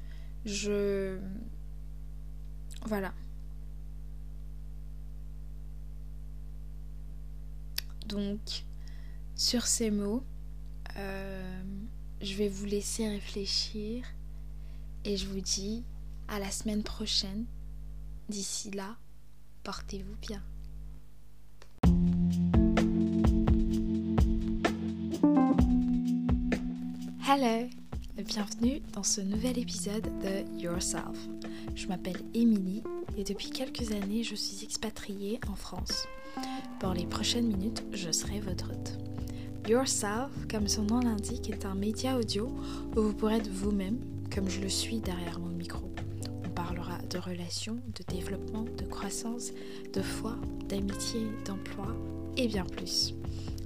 je... 0.45 1.19
Voilà. 2.85 3.15
Donc, 8.07 8.65
sur 9.35 9.67
ces 9.67 9.91
mots, 9.91 10.23
euh, 10.97 11.63
je 12.21 12.35
vais 12.35 12.49
vous 12.49 12.67
laisser 12.67 13.09
réfléchir 13.09 14.05
et 15.07 15.17
je 15.17 15.27
vous 15.29 15.41
dis 15.41 15.85
à 16.27 16.41
la 16.41 16.51
semaine 16.51 16.83
prochaine. 16.83 17.47
D'ici 18.29 18.73
là, 18.73 18.97
portez-vous 19.63 20.17
bien. 20.21 20.43
Hello 27.29 27.69
Bienvenue 28.17 28.81
dans 28.95 29.03
ce 29.03 29.21
nouvel 29.21 29.59
épisode 29.59 30.11
de 30.21 30.61
Yourself. 30.61 31.29
Je 31.77 31.87
m'appelle 31.87 32.21
Émilie 32.35 32.83
et 33.17 33.23
depuis 33.23 33.51
quelques 33.51 33.93
années 33.93 34.25
je 34.25 34.35
suis 34.35 34.65
expatriée 34.65 35.39
en 35.49 35.55
France. 35.55 36.09
Pour 36.81 36.95
les 36.95 37.07
prochaines 37.07 37.47
minutes, 37.47 37.85
je 37.93 38.11
serai 38.11 38.41
votre 38.41 38.73
hôte. 38.73 38.99
Yourself, 39.69 40.31
comme 40.51 40.67
son 40.67 40.85
nom 40.85 41.01
l'indique, 41.01 41.51
est 41.51 41.65
un 41.65 41.75
média 41.75 42.17
audio 42.17 42.49
où 42.97 43.03
vous 43.03 43.13
pourrez 43.13 43.37
être 43.37 43.51
vous-même, 43.51 43.99
comme 44.37 44.51
je 44.51 44.61
le 44.61 44.69
suis 44.69 45.01
derrière 45.01 45.41
mon 45.41 45.49
micro. 45.49 45.91
On 46.45 46.51
parlera 46.51 46.99
de 47.09 47.17
relations, 47.17 47.79
de 47.99 48.15
développement, 48.15 48.67
de 48.77 48.85
croissance, 48.85 49.51
de 49.95 50.03
foi, 50.03 50.37
d'amitié, 50.69 51.23
d'emploi 51.47 51.87
et 52.37 52.47
bien 52.47 52.67
plus. 52.67 53.15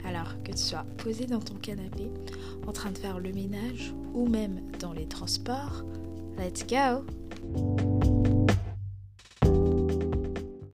Alors 0.05 0.41
que 0.45 0.53
tu 0.53 0.59
sois 0.59 0.87
posé 0.99 1.27
dans 1.27 1.41
ton 1.41 1.55
canapé, 1.55 2.09
en 2.69 2.73
train 2.73 2.93
de 2.93 2.99
faire 2.99 3.19
le 3.19 3.33
ménage 3.33 3.93
ou 4.15 4.29
même 4.29 4.61
dans 4.79 4.93
les 4.93 5.09
transports, 5.09 5.83
let's 6.39 6.65
go! 6.65 8.00